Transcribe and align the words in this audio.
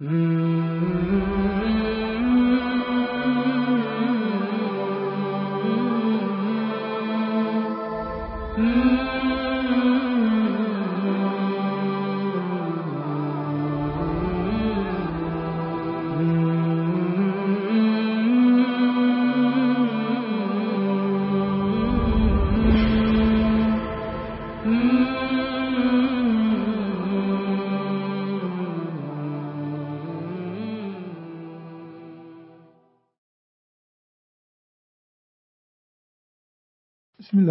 嗯。 0.00 0.53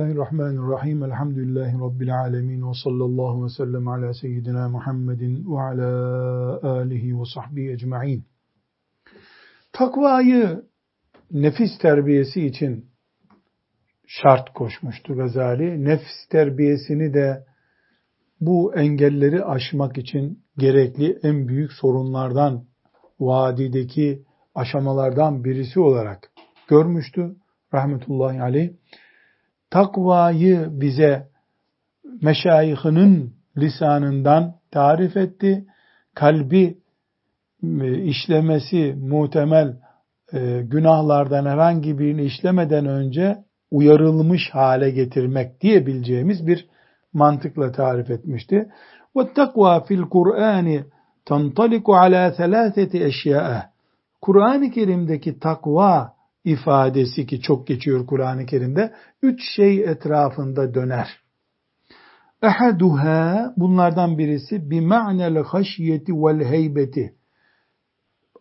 Bismillahirrahmanirrahim. 0.04 1.04
Elhamdülillahi 1.04 1.80
Rabbil 1.80 2.20
alemin. 2.20 2.70
Ve 2.70 2.74
sallallahu 2.84 3.46
ve 3.46 3.50
sellem 3.50 3.88
ala 3.88 4.14
seyyidina 4.14 4.70
Muhammedin 4.70 5.46
ve 5.52 5.62
ala 5.62 6.80
alihi 6.80 7.20
ve 7.20 7.24
sahbihi 7.36 7.72
ecma'in. 7.72 8.24
Takvayı 9.74 10.64
nefis 11.32 11.78
terbiyesi 11.82 12.46
için 12.46 12.86
şart 14.08 14.54
koşmuştu 14.54 15.16
Gazali. 15.16 15.86
Nefis 15.86 16.28
terbiyesini 16.30 17.14
de 17.14 17.46
bu 18.42 18.76
engelleri 18.76 19.46
aşmak 19.46 19.98
için 19.98 20.44
gerekli 20.58 21.20
en 21.24 21.48
büyük 21.48 21.72
sorunlardan, 21.72 22.66
vadideki 23.20 24.24
aşamalardan 24.56 25.44
birisi 25.44 25.80
olarak 25.80 26.32
görmüştü. 26.67 27.36
Rahmetullahi 27.73 28.42
aleyh 28.42 28.70
takvayı 29.74 30.68
bize 30.72 31.28
meşayihinin 32.22 33.34
lisanından 33.58 34.56
tarif 34.72 35.18
etti. 35.18 35.66
Kalbi 36.16 36.78
e, 37.64 37.98
işlemesi 37.98 38.96
muhtemel 39.00 39.78
e, 40.34 40.62
günahlardan 40.62 41.46
herhangi 41.46 42.00
birini 42.00 42.24
işlemeden 42.24 42.86
önce 42.86 43.38
uyarılmış 43.72 44.50
hale 44.52 44.90
getirmek 44.90 45.62
diyebileceğimiz 45.62 46.48
bir 46.48 46.68
mantıkla 47.14 47.72
tarif 47.72 48.10
etmişti. 48.10 48.70
وَالتَّقْوَى 49.16 49.86
fil 49.86 50.02
الْقُرْآنِ 50.02 50.84
تَنْطَلِقُ 51.26 51.88
عَلَى 52.02 52.32
ثَلَاثَةِ 52.38 53.10
اَشْيَاءَ 53.10 53.62
Kur'an-ı 54.22 54.72
Kerim'deki 54.72 55.40
takva 55.40 56.14
ifadesi 56.45 57.25
ki 57.25 57.41
çok 57.41 57.67
geçiyor 57.67 58.08
Kur'an-ı 58.08 58.45
Kerim'de 58.45 58.94
üç 59.22 59.55
şey 59.55 59.83
etrafında 59.83 60.73
döner. 60.73 61.23
Ehaduha 62.41 63.53
bunlardan 63.58 64.17
birisi 64.17 64.69
bi 64.69 64.81
ma'nel 64.81 65.44
haşiyeti 65.44 66.14
vel 66.14 66.45
heybeti. 66.45 67.16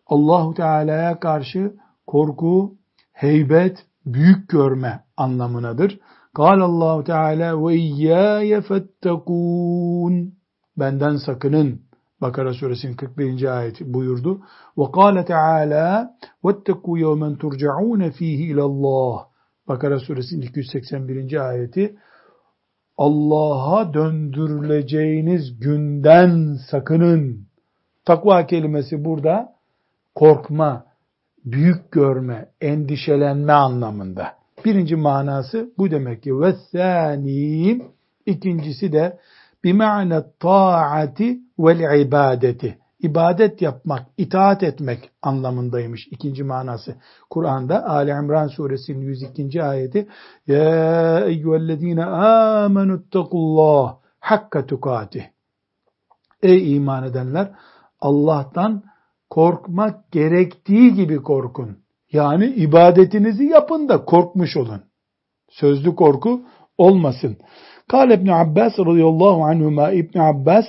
Allahu 0.05 0.53
Teala'ya 0.53 1.19
karşı 1.19 1.73
korku, 2.07 2.77
heybet, 3.11 3.85
büyük 4.05 4.49
görme 4.49 5.03
anlamınadır. 5.17 5.99
Kal 6.33 6.61
Allahu 6.61 7.03
Teala 7.03 7.67
ve 7.67 7.75
iyyaye 7.75 8.61
fettekun. 8.61 10.33
Benden 10.77 11.15
sakının 11.15 11.81
Bakara 12.23 12.53
suresinin 12.53 12.93
41. 12.93 13.57
ayeti 13.57 13.93
buyurdu. 13.93 14.41
Ve 14.77 14.83
kâle 14.91 15.25
teâlâ 15.25 16.17
vettekû 16.43 16.99
yevmen 16.99 17.35
turca'ûne 17.35 18.11
fîhi 18.11 18.43
ilallah. 18.43 19.25
Bakara 19.67 19.99
suresinin 19.99 20.41
281. 20.41 21.49
ayeti 21.49 21.95
Allah'a 22.97 23.93
döndürüleceğiniz 23.93 25.59
günden 25.59 26.57
sakının. 26.71 27.47
Takva 28.05 28.45
kelimesi 28.45 29.05
burada 29.05 29.53
korkma, 30.15 30.85
büyük 31.45 31.91
görme, 31.91 32.49
endişelenme 32.61 33.53
anlamında. 33.53 34.27
Birinci 34.65 34.95
manası 34.95 35.73
bu 35.77 35.91
demek 35.91 36.23
ki. 36.23 36.39
Ve 36.39 36.53
ikincisi 38.25 38.91
de 38.91 39.17
bima'ne 39.63 40.23
taati 40.39 41.39
vel 41.63 42.01
ibadeti. 42.01 42.77
İbadet 42.99 43.61
yapmak, 43.61 44.05
itaat 44.17 44.63
etmek 44.63 45.09
anlamındaymış 45.21 46.07
ikinci 46.11 46.43
manası. 46.43 46.95
Kur'an'da 47.29 47.89
Ali 47.89 48.11
İmran 48.11 48.47
suresinin 48.47 49.01
102. 49.01 49.63
ayeti 49.63 50.07
Ya 50.47 51.19
eyyühellezine 51.25 52.05
amenüttekullah 52.05 53.95
hakka 54.19 54.65
tukati. 54.65 55.31
Ey 56.43 56.75
iman 56.75 57.03
edenler 57.03 57.51
Allah'tan 58.01 58.83
korkmak 59.29 60.11
gerektiği 60.11 60.93
gibi 60.93 61.17
korkun. 61.17 61.77
Yani 62.11 62.45
ibadetinizi 62.45 63.43
yapın 63.43 63.89
da 63.89 64.05
korkmuş 64.05 64.57
olun. 64.57 64.81
Sözlü 65.49 65.95
korku 65.95 66.41
olmasın. 66.77 67.37
Kal 67.87 68.11
İbn 68.11 68.27
Abbas 68.27 68.79
radıyallahu 68.79 69.43
anhuma 69.43 69.91
İbn 69.91 70.19
Abbas 70.19 70.65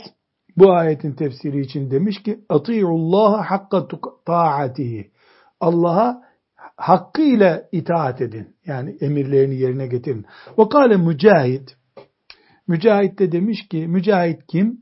bu 0.56 0.72
ayetin 0.72 1.12
tefsiri 1.12 1.60
için 1.60 1.90
demiş 1.90 2.22
ki 2.22 2.40
Allah 2.48 3.50
hakka 3.50 3.88
taatihi. 4.26 5.10
Allah'a 5.60 6.22
hakkıyla 6.76 7.68
itaat 7.72 8.20
edin. 8.20 8.56
Yani 8.66 8.96
emirlerini 9.00 9.54
yerine 9.54 9.86
getirin. 9.86 10.26
Ve 10.58 10.68
kâle 10.68 10.96
mücahit. 10.96 11.76
Mücahit 12.66 13.18
de 13.18 13.32
demiş 13.32 13.68
ki 13.68 13.88
mücahit 13.88 14.46
kim? 14.46 14.80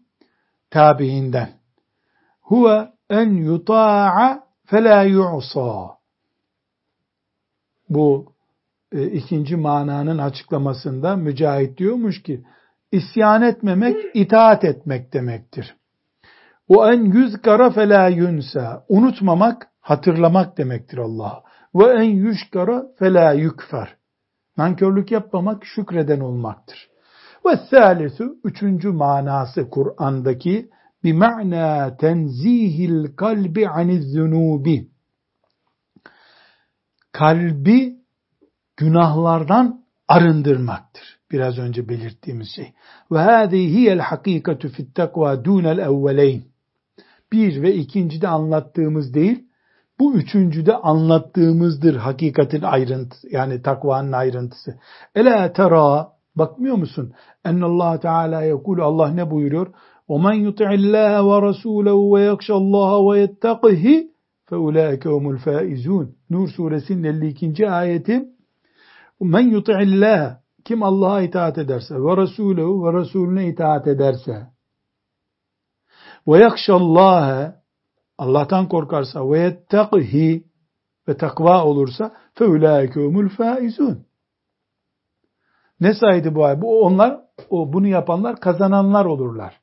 Tabiinden. 0.70 1.50
Huve 2.40 2.88
en 3.10 3.30
yuta'a 3.30 4.44
felâ 4.66 5.02
yu'sa. 5.02 5.98
Bu 7.88 8.32
e, 8.92 9.06
ikinci 9.06 9.56
mananın 9.56 10.18
açıklamasında 10.18 11.16
mücahit 11.16 11.78
diyormuş 11.78 12.22
ki 12.22 12.44
isyan 12.92 13.42
etmemek 13.42 13.96
itaat 14.14 14.64
etmek 14.64 15.12
demektir. 15.12 15.76
O 16.68 16.90
en 16.90 17.04
yüzkara 17.04 17.70
felâ 17.70 18.08
yunsa 18.08 18.84
unutmamak 18.88 19.68
hatırlamak 19.80 20.58
demektir 20.58 20.98
Allah'a. 20.98 21.42
Ve 21.74 21.84
en 21.84 22.10
yüşkara 22.10 22.86
felâ 22.98 23.32
yükfer. 23.32 23.96
Nankörlük 24.56 25.10
yapmamak 25.10 25.64
şükreden 25.64 26.20
olmaktır. 26.20 26.88
Ve 27.46 27.56
salisu 27.70 28.36
üçüncü 28.44 28.88
manası 28.88 29.70
Kur'an'daki 29.70 30.70
bir 31.04 31.12
ma'na 31.12 31.96
tenzihil 31.96 33.16
kalbi 33.16 33.68
aniz 33.68 34.12
zunubi. 34.12 34.88
Kalbi 37.12 37.96
günahlardan 38.76 39.84
arındırmaktır. 40.08 41.21
Biraz 41.32 41.58
önce 41.58 41.88
belirttiğimiz 41.88 42.48
şey. 42.48 42.72
Ve 43.12 43.18
hâzî 43.18 43.56
hiyel 43.56 43.98
hakikatü 43.98 44.68
fit 44.68 44.94
takva 44.94 45.44
dûnel 45.44 45.78
evveleyn. 45.78 46.42
Bir 47.32 47.62
ve 47.62 47.74
ikincide 47.74 48.28
anlattığımız 48.28 49.14
değil, 49.14 49.44
bu 50.00 50.14
üçüncüde 50.14 50.76
anlattığımızdır 50.76 51.96
hakikatin 51.96 52.62
ayrıntısı 52.62 53.28
yani 53.30 53.62
takvanın 53.62 54.12
ayrıntısı. 54.12 54.78
Ela 55.14 55.52
tera 55.52 56.08
bakmıyor 56.36 56.76
musun? 56.76 57.12
Ennallahu 57.44 58.00
Teala 58.00 58.42
yekul 58.42 58.78
Allah 58.78 59.08
ne 59.08 59.30
buyuruyor? 59.30 59.66
O 60.08 60.18
men 60.18 60.32
yuti'illaha 60.32 61.26
ve 61.26 61.46
rasulehu 61.46 62.16
ve 62.16 62.20
yekşallaha 62.22 63.12
ve 63.12 63.20
yetteqihi 63.20 64.12
fe 64.48 64.56
ulaike 64.56 65.08
humul 65.08 65.38
faizun. 65.38 66.16
Nur 66.30 66.48
suresinin 66.48 67.04
52. 67.04 67.70
ayeti. 67.70 68.24
Men 69.20 69.48
yuti'illaha 69.48 70.41
kim 70.64 70.82
Allah'a 70.82 71.22
itaat 71.22 71.58
ederse 71.58 71.94
ve 71.94 72.16
Resulü 72.16 72.62
ve 72.62 73.00
Resulüne 73.00 73.48
itaat 73.48 73.86
ederse 73.86 74.46
ve 76.28 76.38
yakşallâhe 76.38 77.54
Allah'tan 78.18 78.68
korkarsa 78.68 79.30
ve 79.30 79.38
yetteqihi 79.38 80.44
ve 81.08 81.16
takva 81.16 81.64
olursa 81.64 82.14
feulâike 82.34 83.00
umul 83.00 83.28
faizun. 83.28 84.06
Ne 85.80 85.94
saydı 85.94 86.34
bu 86.34 86.44
ay? 86.44 86.60
Bu 86.60 86.82
onlar 86.84 87.20
o 87.50 87.72
bunu 87.72 87.86
yapanlar 87.86 88.40
kazananlar 88.40 89.04
olurlar. 89.04 89.60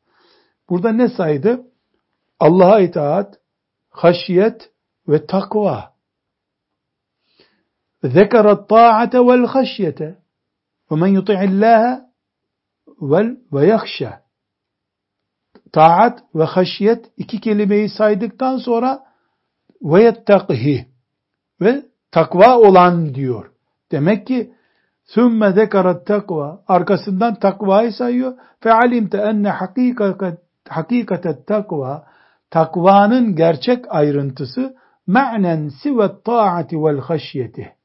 Burada 0.70 0.92
ne 0.92 1.10
saydı? 1.10 1.62
Allah'a 2.40 2.80
itaat, 2.80 3.40
haşiyet 3.90 4.72
ve 5.08 5.26
takva. 5.26 5.94
Zekara 8.04 8.66
ta'ate 8.68 9.20
vel 9.20 9.46
haşyete. 9.46 10.20
وَمَنْ 10.90 11.10
يُطِعِ 11.18 11.40
اللّٰهَ 11.50 12.10
وَيَخْشَى 13.52 14.14
Taat 15.72 16.24
ve 16.36 16.44
haşiyet 16.44 17.06
iki 17.18 17.42
kelimeyi 17.42 17.90
saydıktan 17.90 18.58
sonra 18.58 19.04
ve 19.82 20.10
وَيَتَّقِهِ 20.10 20.86
ve 21.62 21.86
takva 22.12 22.58
olan 22.58 23.16
diyor. 23.16 23.52
Demek 23.92 24.28
ki 24.28 24.54
ثُمَّ 25.16 25.54
ذَكَرَ 25.54 26.04
takva 26.04 26.64
arkasından 26.68 27.36
takvayı 27.36 27.94
sayıyor. 27.94 28.38
فَعَلِمْتَ 28.62 29.18
enne 29.30 29.50
حَقِيقَةَ 30.70 31.46
takva 31.46 32.06
takvanın 32.50 33.36
gerçek 33.36 33.86
ayrıntısı 33.90 34.76
مَعْنًا 35.08 35.70
سِوَ 35.70 35.98
الطَّاعَةِ 36.10 36.70
وَالْخَشْيَةِ 36.74 37.79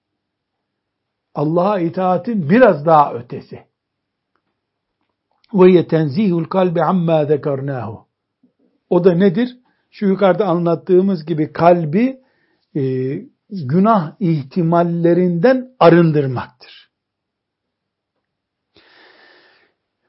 Allah'a 1.35 1.81
itaatin 1.81 2.51
biraz 2.51 2.87
daha 2.87 3.15
ötesi. 3.15 3.65
Ve 5.55 5.73
yetenzihul 5.73 6.45
kalbi 6.45 6.83
amma 6.83 7.25
zekarnahu. 7.25 8.07
O 8.91 9.05
da 9.05 9.15
nedir? 9.15 9.59
Şu 9.91 10.07
yukarıda 10.07 10.47
anlattığımız 10.47 11.27
gibi 11.27 11.53
kalbi 11.53 12.21
e, 12.77 12.83
günah 13.51 14.17
ihtimallerinden 14.21 15.71
arındırmaktır. 15.79 16.91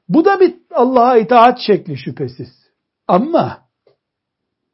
Bu 0.08 0.24
da 0.24 0.40
bir 0.40 0.54
Allah'a 0.74 1.16
itaat 1.16 1.58
şekli 1.66 1.98
şüphesiz. 1.98 2.70
Ama 3.08 3.68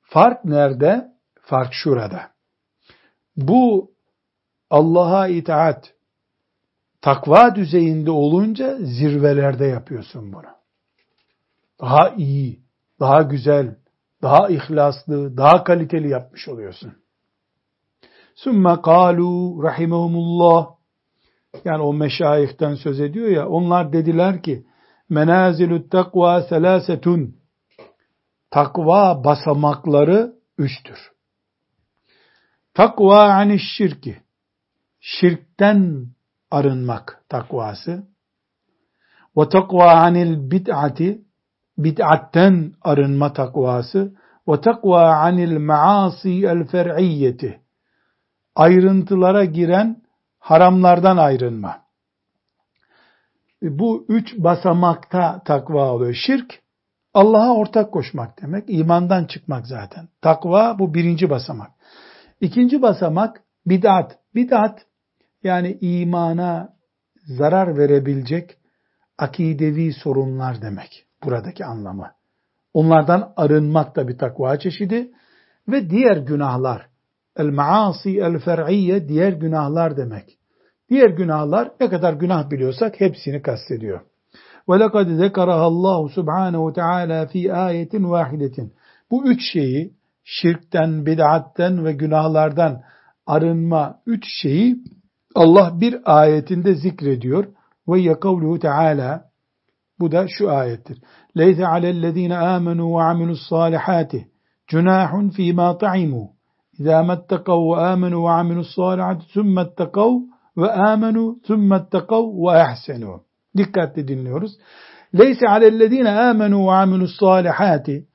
fark 0.03 0.45
nerede? 0.45 1.13
Fark 1.41 1.73
şurada. 1.73 2.31
Bu 3.37 3.93
Allah'a 4.71 5.29
itaat 5.29 5.95
takva 7.03 7.55
düzeyinde 7.55 8.11
olunca 8.11 8.79
zirvelerde 8.79 9.67
yapıyorsun 9.67 10.33
bunu. 10.33 10.47
Daha 11.81 12.09
iyi, 12.09 12.61
daha 13.01 13.23
güzel, 13.23 13.77
daha 14.23 14.49
ihlaslı, 14.49 15.37
daha 15.37 15.65
kaliteli 15.65 16.09
yapmış 16.09 16.49
oluyorsun. 16.49 16.93
Sümme 18.35 18.83
kalu 18.83 19.63
rahimehumullah 19.63 20.69
yani 21.65 21.83
o 21.83 21.93
meşayihten 21.93 22.75
söz 22.75 23.01
ediyor 23.01 23.29
ya 23.29 23.49
onlar 23.49 23.93
dediler 23.93 24.43
ki 24.43 24.67
menazilü 25.09 25.89
takva 25.89 26.43
selasetun 26.43 27.37
takva 28.51 29.25
basamakları 29.25 30.33
üçtür. 30.59 31.13
Takva 32.75 33.23
aniş 33.23 33.63
şirki 33.77 34.17
şirkten 35.01 36.07
arınmak 36.53 37.25
takvası 37.29 38.03
ve 39.37 39.49
takva 39.49 39.93
anil 39.93 40.51
bid'ati 40.51 41.23
bid'atten 41.79 42.73
arınma 42.83 43.33
takvası 43.33 44.15
ve 44.49 44.61
takva 44.61 45.15
anil 45.15 45.59
maasi 45.59 46.47
el 46.47 46.67
fer'iyyeti 46.67 47.61
ayrıntılara 48.55 49.45
giren 49.45 50.03
haramlardan 50.39 51.17
ayrılma. 51.17 51.83
Bu 53.63 54.05
üç 54.09 54.39
basamakta 54.39 55.43
takva 55.45 55.93
oluyor. 55.93 56.15
Şirk, 56.27 56.63
Allah'a 57.15 57.55
ortak 57.55 57.93
koşmak 57.93 58.43
demek. 58.43 58.65
imandan 58.69 59.25
çıkmak 59.25 59.67
zaten. 59.67 60.09
Takva 60.23 60.79
bu 60.79 60.95
birinci 60.95 61.31
basamak. 61.31 61.71
İkinci 62.41 62.83
basamak 62.83 63.43
bid'at. 63.67 64.19
Bid'at 64.35 64.87
yani 65.45 65.79
imana 65.81 66.75
zarar 67.27 67.79
verebilecek 67.79 68.57
akidevi 69.19 69.93
sorunlar 69.93 70.63
demek. 70.63 71.07
Buradaki 71.25 71.65
anlamı. 71.65 72.11
Onlardan 72.75 73.33
arınmak 73.37 73.97
da 73.97 74.09
bir 74.09 74.19
takva 74.19 74.59
çeşidi 74.59 75.11
ve 75.69 75.91
diğer 75.91 76.17
günahlar. 76.17 76.87
El 77.37 77.47
maasi 77.49 78.21
el 78.21 78.39
fer'iyye 78.39 79.09
diğer 79.09 79.33
günahlar 79.33 79.97
demek. 79.97 80.39
Diğer 80.89 81.11
günahlar 81.11 81.71
ne 81.81 81.89
kadar 81.89 82.13
günah 82.13 82.51
biliyorsak 82.51 83.01
hepsini 83.01 83.43
kastediyor. 83.43 84.01
Ve 84.69 84.81
lekad 84.81 85.09
zekaraha 85.09 85.61
Allah 85.61 86.09
subhanehu 86.09 86.73
teala 86.73 87.27
fi 87.27 87.55
ayetin 87.55 88.11
vahidetin. 88.11 88.73
Bu 89.11 89.27
üç 89.27 89.53
şeyi 89.53 89.95
şirkten, 90.25 91.07
bid'atten 91.07 91.85
ve 91.85 91.93
günahlardan 91.93 92.83
arınma 93.27 94.01
üç 94.07 94.25
şeyi 94.43 94.77
Allah 95.35 95.81
bir 95.81 96.21
ayetinde 96.21 96.75
zikrediyor. 96.75 97.47
Ve 97.89 98.01
yekavluhu 98.01 98.59
teala 98.59 99.25
bu 100.01 100.13
da 100.13 100.27
şu 100.29 100.51
ayettir. 100.51 100.99
Leyse 101.37 101.67
alellezine 101.67 102.37
amenu 102.37 102.99
ve 102.99 103.03
amilus 103.03 103.49
salihati 103.49 104.29
cunahun 104.67 105.29
fîmâ 105.29 105.79
ta'imu 105.79 106.31
İzâ 106.79 107.03
metteqav 107.03 107.61
ve 107.71 107.81
âmenû 107.93 108.25
ve 108.25 108.31
amilus 108.31 108.75
salihati 108.75 109.25
summetteqav 109.25 110.13
ve 110.57 110.67
âmenû 110.67 111.47
summetteqav 111.47 112.25
ve 112.25 112.59
ehsenû. 112.59 113.21
Dikkatli 113.57 114.09
dinliyoruz. 114.09 114.53
Leyse 115.19 115.49
alellezine 115.49 116.09
âmenû 116.09 116.67
ve 116.67 116.73
amilus 116.73 117.19
salihati 117.21 118.07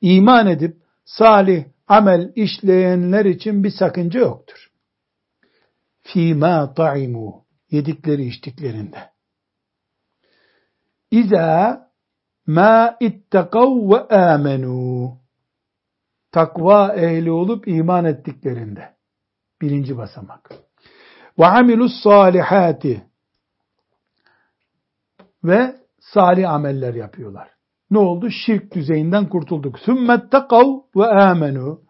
iman 0.00 0.46
edip 0.46 0.76
salih 1.04 1.64
amel 1.88 2.32
işleyenler 2.36 3.24
için 3.24 3.64
bir 3.64 3.70
sakınca 3.70 4.20
yoktur. 4.20 4.67
Fîmâ 6.12 6.74
ta'imu 6.74 7.44
yedikleri 7.70 8.24
içtiklerinde. 8.24 9.10
İza 11.10 11.88
ma 12.46 12.96
ittekav 13.00 13.90
ve 13.90 14.08
amenu 14.08 15.18
takva 16.32 16.94
ehli 16.94 17.30
olup 17.30 17.68
iman 17.68 18.04
ettiklerinde. 18.04 18.96
Birinci 19.62 19.96
basamak. 19.96 20.50
Ve 21.38 21.46
amilus 21.46 21.92
salihati 22.02 23.06
ve 25.44 25.76
salih 26.00 26.50
ameller 26.50 26.94
yapıyorlar. 26.94 27.50
Ne 27.90 27.98
oldu? 27.98 28.30
Şirk 28.30 28.74
düzeyinden 28.74 29.28
kurtulduk. 29.28 29.78
Sümmettekav 29.78 30.80
ve 30.96 31.06
amenu 31.06 31.82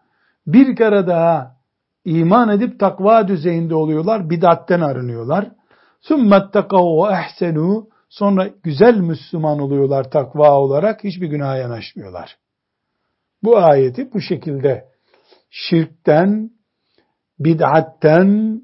bir 0.47 0.75
kere 0.75 1.07
daha 1.07 1.58
iman 2.05 2.49
edip 2.49 2.79
takva 2.79 3.27
düzeyinde 3.27 3.75
oluyorlar. 3.75 4.29
Bidatten 4.29 4.81
arınıyorlar. 4.81 5.51
Sümmettekav 6.01 6.85
ve 6.85 7.13
ehsenu 7.13 7.87
sonra 8.09 8.49
güzel 8.63 8.97
Müslüman 8.97 9.59
oluyorlar 9.59 10.11
takva 10.11 10.59
olarak. 10.59 11.03
Hiçbir 11.03 11.27
günaha 11.27 11.57
yanaşmıyorlar. 11.57 12.37
Bu 13.43 13.57
ayeti 13.57 14.13
bu 14.13 14.21
şekilde 14.21 14.85
şirkten, 15.49 16.49
bid'atten 17.39 18.61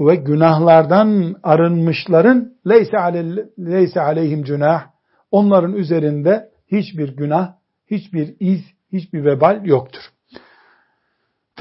ve 0.00 0.14
günahlardan 0.14 1.36
arınmışların 1.42 2.52
leyse, 2.68 2.98
ale, 2.98 3.48
leyse 3.58 4.00
aleyhim 4.00 4.44
günah 4.44 4.92
onların 5.30 5.72
üzerinde 5.72 6.50
hiçbir 6.72 7.16
günah, 7.16 7.54
hiçbir 7.90 8.36
iz, 8.40 8.60
hiçbir 8.92 9.24
vebal 9.24 9.64
yoktur. 9.64 10.02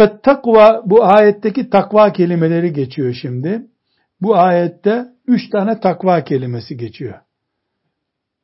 Fettakva 0.02 0.82
bu 0.86 1.06
ayetteki 1.06 1.70
takva 1.70 2.14
kelimeleri 2.14 2.74
geçiyor 2.74 3.14
şimdi. 3.14 3.68
Bu 4.22 4.38
ayette 4.38 5.06
üç 5.28 5.50
tane 5.50 5.80
takva 5.80 6.24
kelimesi 6.24 6.78
geçiyor. 6.78 7.20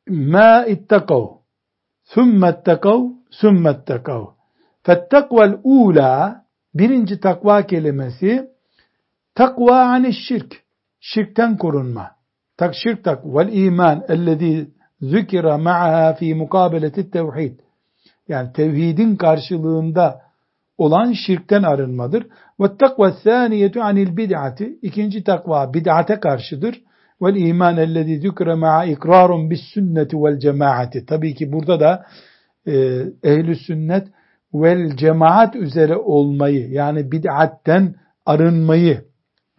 Ma 0.08 0.64
ittakav, 0.66 1.26
thumme 2.10 2.50
ittakav, 2.50 3.02
sümmettekav. 3.30 4.24
Fettekvel 4.82 5.58
ula 5.64 6.44
birinci 6.74 7.20
takva 7.20 7.66
kelimesi 7.66 8.50
takva 9.34 9.80
ani 9.82 10.14
şirk. 10.14 10.64
Şirkten 11.00 11.56
korunma. 11.56 12.10
Tak 12.56 12.74
şirk 12.74 13.04
tak 13.04 13.24
vel 13.24 13.52
iman 13.52 14.04
ellezî 14.08 14.70
zükira 15.00 15.58
ma'ha 15.58 16.14
fi 16.14 16.34
mukabeleti 16.34 17.10
tevhid. 17.10 17.60
Yani 18.28 18.52
tevhidin 18.52 19.16
karşılığında 19.16 20.27
olan 20.78 21.12
şirkten 21.12 21.62
arınmadır. 21.62 22.26
Ve 22.60 22.76
takva 22.76 23.12
saniyetu 23.12 23.80
anil 23.82 24.16
bid'ati. 24.16 24.78
İkinci 24.82 25.24
takva 25.24 25.74
bid'ate 25.74 26.20
karşıdır. 26.20 26.82
Vel 27.22 27.36
iman 27.36 27.76
ellezî 27.76 28.20
zükira 28.20 28.56
ma'a 28.56 28.84
ikrarun 28.84 29.50
bis 29.50 29.60
sünneti 29.60 30.16
vel 30.16 30.38
cemaati. 30.38 31.06
Tabii 31.06 31.34
ki 31.34 31.52
burada 31.52 31.80
da 31.80 32.06
e, 32.66 32.72
ehli 33.22 33.56
sünnet 33.56 34.08
vel 34.54 34.96
cemaat 34.96 35.56
üzere 35.56 35.96
olmayı 35.96 36.70
yani 36.70 37.12
bid'atten 37.12 37.94
arınmayı 38.26 39.04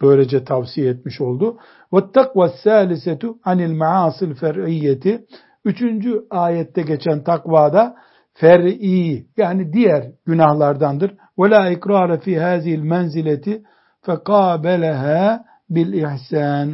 böylece 0.02 0.44
tavsiye 0.44 0.90
etmiş 0.90 1.20
oldu. 1.20 1.58
Ve 1.92 2.00
takva 2.14 2.48
salisetu 2.48 3.38
anil 3.44 3.72
maasil 3.72 4.34
fer'iyyeti 4.34 5.24
üçüncü 5.64 6.26
ayette 6.30 6.82
geçen 6.82 7.24
takvada 7.24 7.96
fer'i 8.40 9.26
yani 9.36 9.72
diğer 9.72 10.04
günahlardandır. 10.26 11.14
Ve 11.38 11.50
la 11.50 11.70
ikrara 11.70 12.18
fi 12.18 12.40
hazil 12.40 12.78
menzileti 12.78 13.62
fekabeleha 14.02 15.44
bil 15.70 15.92
ihsan 15.92 16.70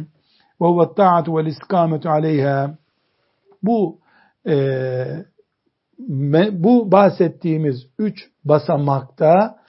ve 0.61 0.65
huve 0.65 0.93
ta'atu 0.95 1.37
vel 1.37 1.45
istikametu 1.45 2.09
aleyha 2.09 2.77
bu 3.63 3.99
e, 4.47 4.55
bu 6.51 6.91
bahsettiğimiz 6.91 7.75
üç 7.99 8.29
basamakta 8.45 9.59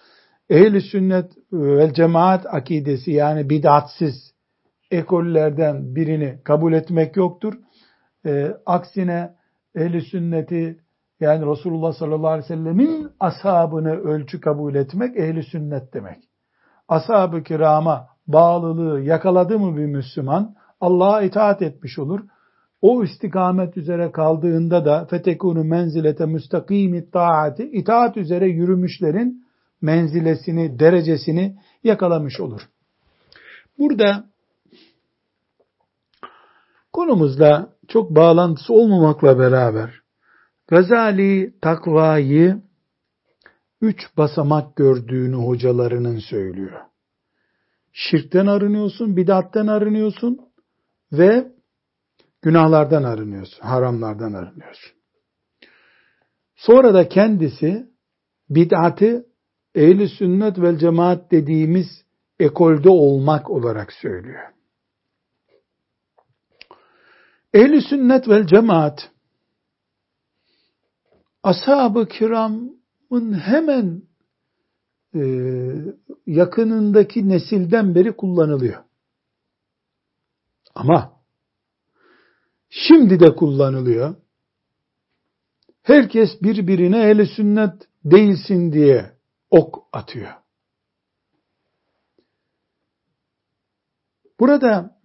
ehl 0.50 0.80
sünnet 0.80 1.32
ve 1.52 1.94
cemaat 1.94 2.46
akidesi 2.54 3.10
yani 3.10 3.50
bid'atsiz 3.50 4.14
ekollerden 4.90 5.94
birini 5.94 6.38
kabul 6.44 6.72
etmek 6.72 7.16
yoktur. 7.16 7.54
E, 8.26 8.52
aksine 8.66 9.30
ehl 9.74 10.00
sünneti 10.00 10.78
yani 11.20 11.46
Resulullah 11.46 11.92
sallallahu 11.92 12.28
aleyhi 12.28 12.44
ve 12.44 12.56
sellemin 12.56 13.10
ashabını 13.20 13.90
ölçü 13.90 14.40
kabul 14.40 14.74
etmek 14.74 15.16
ehli 15.16 15.42
sünnet 15.42 15.94
demek. 15.94 16.18
Ashab-ı 16.88 17.42
kirama 17.42 18.06
bağlılığı 18.26 19.00
yakaladı 19.00 19.58
mı 19.58 19.76
bir 19.76 19.86
Müslüman 19.86 20.54
Allah'a 20.80 21.22
itaat 21.22 21.62
etmiş 21.62 21.98
olur. 21.98 22.20
O 22.82 23.04
istikamet 23.04 23.76
üzere 23.76 24.12
kaldığında 24.12 24.84
da 24.84 25.04
fetekunu 25.04 25.64
menzilete 25.64 26.26
müstakimi 26.26 27.10
taati 27.10 27.62
itaat 27.64 28.16
üzere 28.16 28.48
yürümüşlerin 28.48 29.44
menzilesini, 29.82 30.78
derecesini 30.78 31.56
yakalamış 31.84 32.40
olur. 32.40 32.68
Burada 33.78 34.24
konumuzla 36.92 37.68
çok 37.88 38.10
bağlantısı 38.10 38.72
olmamakla 38.72 39.38
beraber 39.38 39.97
Gazali 40.68 41.54
takvayı 41.60 42.62
üç 43.80 44.16
basamak 44.16 44.76
gördüğünü 44.76 45.36
hocalarının 45.36 46.18
söylüyor. 46.18 46.80
Şirkten 47.92 48.46
arınıyorsun, 48.46 49.16
bidatten 49.16 49.66
arınıyorsun 49.66 50.40
ve 51.12 51.52
günahlardan 52.42 53.02
arınıyorsun, 53.02 53.60
haramlardan 53.60 54.32
arınıyorsun. 54.32 54.92
Sonra 56.56 56.94
da 56.94 57.08
kendisi 57.08 57.86
bid'atı 58.50 59.26
ehli 59.74 60.08
sünnet 60.08 60.58
vel 60.58 60.78
cemaat 60.78 61.30
dediğimiz 61.30 61.86
ekolde 62.40 62.88
olmak 62.88 63.50
olarak 63.50 63.92
söylüyor. 63.92 64.52
Ehli 67.54 67.82
sünnet 67.82 68.28
vel 68.28 68.46
cemaat 68.46 69.10
ashab-ı 71.42 72.08
kiramın 72.08 73.32
hemen 73.32 74.02
e, 75.14 75.20
yakınındaki 76.26 77.28
nesilden 77.28 77.94
beri 77.94 78.16
kullanılıyor. 78.16 78.84
Ama 80.74 81.12
şimdi 82.70 83.20
de 83.20 83.34
kullanılıyor. 83.34 84.14
Herkes 85.82 86.42
birbirine 86.42 87.10
ehli 87.10 87.26
sünnet 87.26 87.88
değilsin 88.04 88.72
diye 88.72 89.12
ok 89.50 89.84
atıyor. 89.92 90.32
Burada 94.40 94.98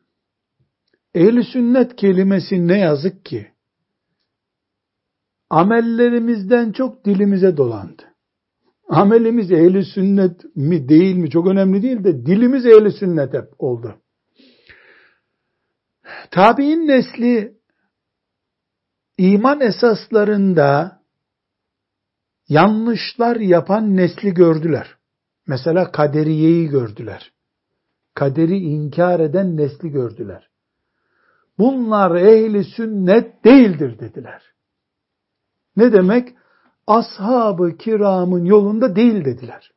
ehli 1.14 1.44
sünnet 1.44 1.96
kelimesi 1.96 2.68
ne 2.68 2.80
yazık 2.80 3.26
ki 3.26 3.53
amellerimizden 5.54 6.72
çok 6.72 7.06
dilimize 7.06 7.58
dolandı. 7.58 8.04
Amelimiz 8.90 9.52
ehli 9.52 9.86
sünnet 9.86 10.56
mi 10.56 10.90
değil 10.90 11.16
mi 11.16 11.30
çok 11.30 11.48
önemli 11.48 11.82
değil 11.82 12.04
de 12.04 12.26
dilimiz 12.26 12.66
ehli 12.66 12.92
sünnet 12.92 13.34
hep 13.34 13.46
oldu. 13.60 13.96
Tabi'in 16.32 16.88
nesli 16.88 17.54
iman 19.18 19.62
esaslarında 19.62 21.02
yanlışlar 22.50 23.36
yapan 23.36 23.98
nesli 23.98 24.34
gördüler. 24.34 24.96
Mesela 25.48 25.92
kaderiyeyi 25.92 26.68
gördüler. 26.68 27.32
Kaderi 28.14 28.58
inkar 28.58 29.20
eden 29.20 29.58
nesli 29.58 29.90
gördüler. 29.90 30.50
Bunlar 31.58 32.16
ehli 32.16 32.64
sünnet 32.64 33.46
değildir 33.46 34.00
dediler. 34.00 34.53
Ne 35.78 35.94
demek? 35.94 36.36
Ashab-ı 36.88 37.78
kiramın 37.78 38.46
yolunda 38.46 38.96
değil 38.96 39.26
dediler. 39.26 39.72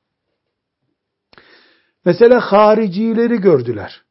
Mesela 2.04 2.40
haricileri 2.40 3.40
gördüler. 3.40 4.04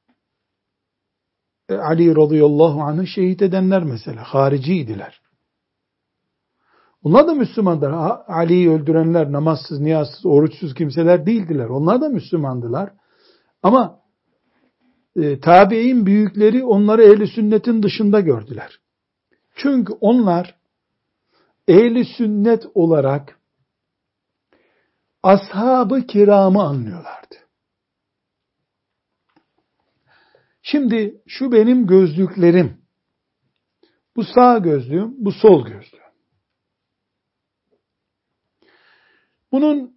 E, 1.69 1.75
Ali 1.75 2.15
radıyallahu 2.15 2.81
anh'ı 2.81 3.07
şehit 3.07 3.41
edenler 3.41 3.83
mesela 3.83 4.23
hariciydiler. 4.23 5.21
Onlar 7.03 7.27
da 7.27 7.33
Müslümanlar. 7.33 7.91
Ali'yi 8.27 8.69
öldürenler 8.69 9.31
namazsız, 9.31 9.79
niyazsız, 9.79 10.25
oruçsuz 10.25 10.73
kimseler 10.73 11.25
değildiler. 11.25 11.65
Onlar 11.65 12.01
da 12.01 12.09
Müslümandılar. 12.09 12.93
Ama 13.63 13.99
e, 15.15 15.39
tabi'in 15.39 16.05
büyükleri 16.05 16.63
onları 16.63 17.03
ehli 17.03 17.27
sünnetin 17.27 17.83
dışında 17.83 18.19
gördüler. 18.19 18.79
Çünkü 19.55 19.93
onlar 19.93 20.55
ehli 21.67 22.05
sünnet 22.05 22.63
olarak 22.73 23.39
ashabı 25.23 26.07
kiramı 26.07 26.63
anlıyorlardı. 26.63 27.35
Şimdi 30.61 31.21
şu 31.27 31.51
benim 31.51 31.87
gözlüklerim. 31.87 32.77
Bu 34.15 34.23
sağ 34.23 34.57
gözlüğüm, 34.57 35.25
bu 35.25 35.31
sol 35.31 35.65
gözlüğüm. 35.65 36.05
Bunun 39.51 39.95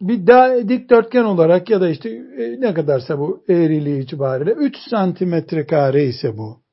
bir 0.00 0.26
daha 0.26 0.68
dikdörtgen 0.68 1.24
olarak 1.24 1.70
ya 1.70 1.80
da 1.80 1.88
işte 1.88 2.10
e, 2.10 2.60
ne 2.60 2.74
kadarsa 2.74 3.18
bu 3.18 3.44
eğriliği 3.48 4.02
itibariyle 4.02 4.52
3 4.52 4.76
santimetre 4.90 5.66
kare 5.66 6.04
ise 6.04 6.38
bu. 6.38 6.65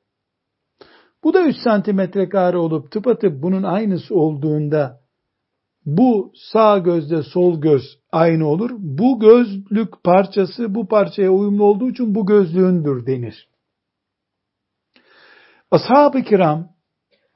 Bu 1.24 1.34
da 1.34 1.42
3 1.42 1.56
santimetre 1.56 2.28
kare 2.28 2.56
olup 2.56 2.90
tıpatıp 2.90 3.42
bunun 3.42 3.62
aynısı 3.62 4.14
olduğunda 4.14 5.00
bu 5.86 6.32
sağ 6.52 6.78
gözde 6.78 7.22
sol 7.22 7.60
göz 7.60 7.98
aynı 8.12 8.46
olur. 8.46 8.70
Bu 8.78 9.20
gözlük 9.20 10.04
parçası 10.04 10.74
bu 10.74 10.88
parçaya 10.88 11.30
uyumlu 11.30 11.64
olduğu 11.64 11.90
için 11.90 12.14
bu 12.14 12.26
gözlüğündür 12.26 13.06
denir. 13.06 13.48
Ashab-ı 15.70 16.22
kiram 16.22 16.68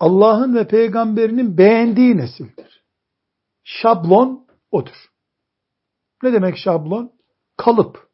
Allah'ın 0.00 0.54
ve 0.54 0.68
peygamberinin 0.68 1.58
beğendiği 1.58 2.16
nesildir. 2.16 2.84
Şablon 3.64 4.46
odur. 4.70 5.10
Ne 6.22 6.32
demek 6.32 6.56
şablon? 6.56 7.12
Kalıp. 7.56 8.08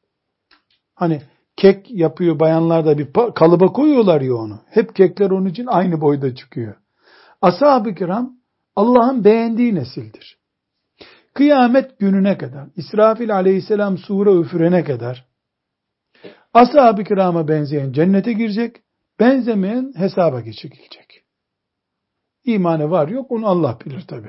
Hani 0.95 1.23
kek 1.57 1.91
yapıyor 1.91 2.41
bayanlar 2.41 2.87
da 2.87 2.99
bir 2.99 3.09
kalıba 3.35 3.67
koyuyorlar 3.67 4.21
ya 4.21 4.35
onu. 4.35 4.61
Hep 4.71 4.97
kekler 4.97 5.31
onun 5.31 5.47
için 5.47 5.67
aynı 5.67 6.01
boyda 6.01 6.35
çıkıyor. 6.35 6.75
Ashab-ı 7.43 7.95
kiram 7.95 8.33
Allah'ın 8.77 9.25
beğendiği 9.25 9.75
nesildir. 9.75 10.39
Kıyamet 11.35 11.99
gününe 11.99 12.39
kadar, 12.39 12.69
İsrafil 12.77 13.35
aleyhisselam 13.35 13.99
sure 13.99 14.41
üfürene 14.41 14.85
kadar, 14.85 15.27
ashab-ı 16.55 17.05
kirama 17.05 17.49
benzeyen 17.49 17.93
cennete 17.93 18.33
girecek, 18.33 18.77
benzemeyen 19.21 19.93
hesaba 19.97 20.41
geçilecek. 20.41 21.25
İmanı 22.45 22.91
var 22.91 23.09
yok 23.09 23.31
onu 23.31 23.47
Allah 23.47 23.79
bilir 23.85 24.05
tabi. 24.09 24.29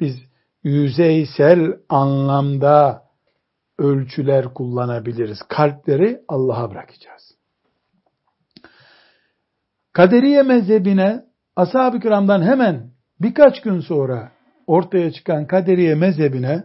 Biz 0.00 0.16
yüzeysel 0.62 1.76
anlamda 1.88 3.03
ölçüler 3.78 4.54
kullanabiliriz. 4.54 5.38
Kalpleri 5.48 6.20
Allah'a 6.28 6.70
bırakacağız. 6.70 7.34
Kaderiye 9.92 10.42
mezhebine 10.42 11.24
ashab-ı 11.56 12.00
kiramdan 12.00 12.42
hemen 12.42 12.90
birkaç 13.20 13.60
gün 13.60 13.80
sonra 13.80 14.32
ortaya 14.66 15.12
çıkan 15.12 15.46
kaderiye 15.46 15.94
mezhebine 15.94 16.64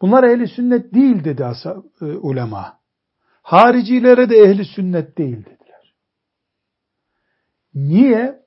bunlar 0.00 0.24
ehli 0.24 0.48
sünnet 0.48 0.94
değil 0.94 1.24
dedi 1.24 1.44
ashab, 1.44 1.82
e, 2.00 2.04
ulema. 2.04 2.78
Haricilere 3.42 4.30
de 4.30 4.36
ehli 4.36 4.64
sünnet 4.64 5.18
değil 5.18 5.44
dediler. 5.46 5.94
Niye? 7.74 8.38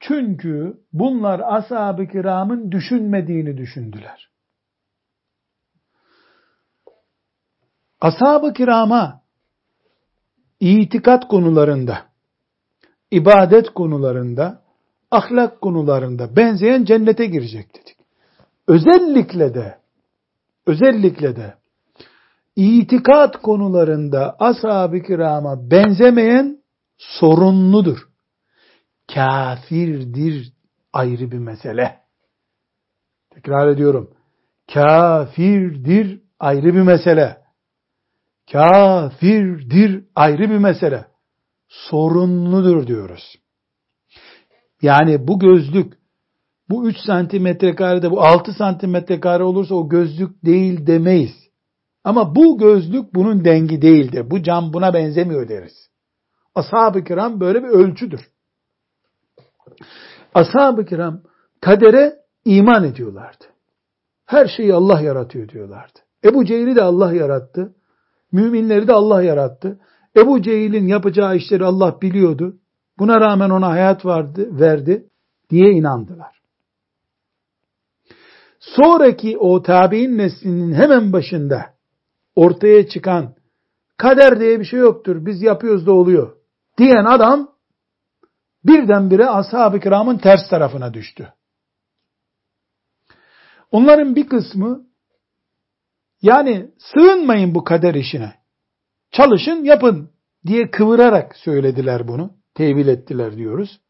Çünkü 0.00 0.80
bunlar 0.92 1.40
ashab-ı 1.40 2.06
kiramın 2.06 2.72
düşünmediğini 2.72 3.56
düşündüler. 3.56 4.29
Ashab-ı 8.00 8.52
kirama 8.52 9.20
itikat 10.60 11.28
konularında, 11.28 12.06
ibadet 13.10 13.70
konularında, 13.70 14.62
ahlak 15.10 15.60
konularında 15.60 16.36
benzeyen 16.36 16.84
cennete 16.84 17.26
girecek 17.26 17.74
dedik. 17.74 17.96
Özellikle 18.68 19.54
de, 19.54 19.78
özellikle 20.66 21.36
de 21.36 21.54
itikat 22.56 23.42
konularında 23.42 24.36
ashab-ı 24.38 25.02
kirama 25.02 25.70
benzemeyen 25.70 26.58
sorunludur. 26.98 28.08
Kafirdir 29.14 30.52
ayrı 30.92 31.30
bir 31.30 31.38
mesele. 31.38 31.98
Tekrar 33.30 33.68
ediyorum. 33.68 34.10
Kafirdir 34.74 36.20
ayrı 36.40 36.74
bir 36.74 36.82
mesele. 36.82 37.39
Kafirdir 38.52 40.04
ayrı 40.14 40.50
bir 40.50 40.58
mesele. 40.58 41.06
Sorunludur 41.68 42.86
diyoruz. 42.86 43.36
Yani 44.82 45.28
bu 45.28 45.38
gözlük 45.38 45.92
bu 46.68 46.88
3 46.88 46.96
santimetre 47.06 47.74
karede 47.74 48.10
bu 48.10 48.22
6 48.22 48.52
santimetre 48.52 49.20
kare 49.20 49.42
olursa 49.42 49.74
o 49.74 49.88
gözlük 49.88 50.44
değil 50.44 50.86
demeyiz. 50.86 51.50
Ama 52.04 52.34
bu 52.34 52.58
gözlük 52.58 53.14
bunun 53.14 53.44
dengi 53.44 53.82
değildir. 53.82 54.30
Bu 54.30 54.42
cam 54.42 54.72
buna 54.72 54.94
benzemiyor 54.94 55.48
deriz. 55.48 55.90
Ashab-ı 56.54 57.04
kiram 57.04 57.40
böyle 57.40 57.62
bir 57.62 57.68
ölçüdür. 57.68 58.30
Ashab-ı 60.34 60.84
kiram 60.84 61.22
kadere 61.60 62.16
iman 62.44 62.84
ediyorlardı. 62.84 63.44
Her 64.26 64.48
şeyi 64.56 64.74
Allah 64.74 65.00
yaratıyor 65.00 65.48
diyorlardı. 65.48 65.98
Ebu 66.24 66.44
Cehil'i 66.44 66.76
de 66.76 66.82
Allah 66.82 67.12
yarattı. 67.12 67.74
Müminleri 68.32 68.88
de 68.88 68.92
Allah 68.92 69.22
yarattı. 69.22 69.80
Ebu 70.16 70.42
Cehil'in 70.42 70.86
yapacağı 70.86 71.36
işleri 71.36 71.64
Allah 71.64 72.00
biliyordu. 72.02 72.56
Buna 72.98 73.20
rağmen 73.20 73.50
ona 73.50 73.68
hayat 73.68 74.04
vardı, 74.04 74.60
verdi 74.60 75.08
diye 75.50 75.70
inandılar. 75.72 76.40
Sonraki 78.60 79.38
o 79.38 79.62
tabi'in 79.62 80.18
neslinin 80.18 80.72
hemen 80.72 81.12
başında 81.12 81.74
ortaya 82.34 82.88
çıkan 82.88 83.34
kader 83.96 84.40
diye 84.40 84.60
bir 84.60 84.64
şey 84.64 84.80
yoktur. 84.80 85.26
Biz 85.26 85.42
yapıyoruz 85.42 85.86
da 85.86 85.92
oluyor. 85.92 86.36
Diyen 86.78 87.04
adam 87.04 87.50
birdenbire 88.64 89.26
ashab-ı 89.26 89.80
kiramın 89.80 90.18
ters 90.18 90.48
tarafına 90.50 90.94
düştü. 90.94 91.32
Onların 93.70 94.16
bir 94.16 94.28
kısmı 94.28 94.86
yani 96.22 96.70
sığınmayın 96.78 97.54
bu 97.54 97.64
kader 97.64 97.94
işine. 97.94 98.34
Çalışın 99.10 99.64
yapın 99.64 100.10
diye 100.46 100.70
kıvırarak 100.70 101.36
söylediler 101.36 102.08
bunu. 102.08 102.32
Tevil 102.54 102.88
ettiler 102.88 103.36
diyoruz. 103.36 103.80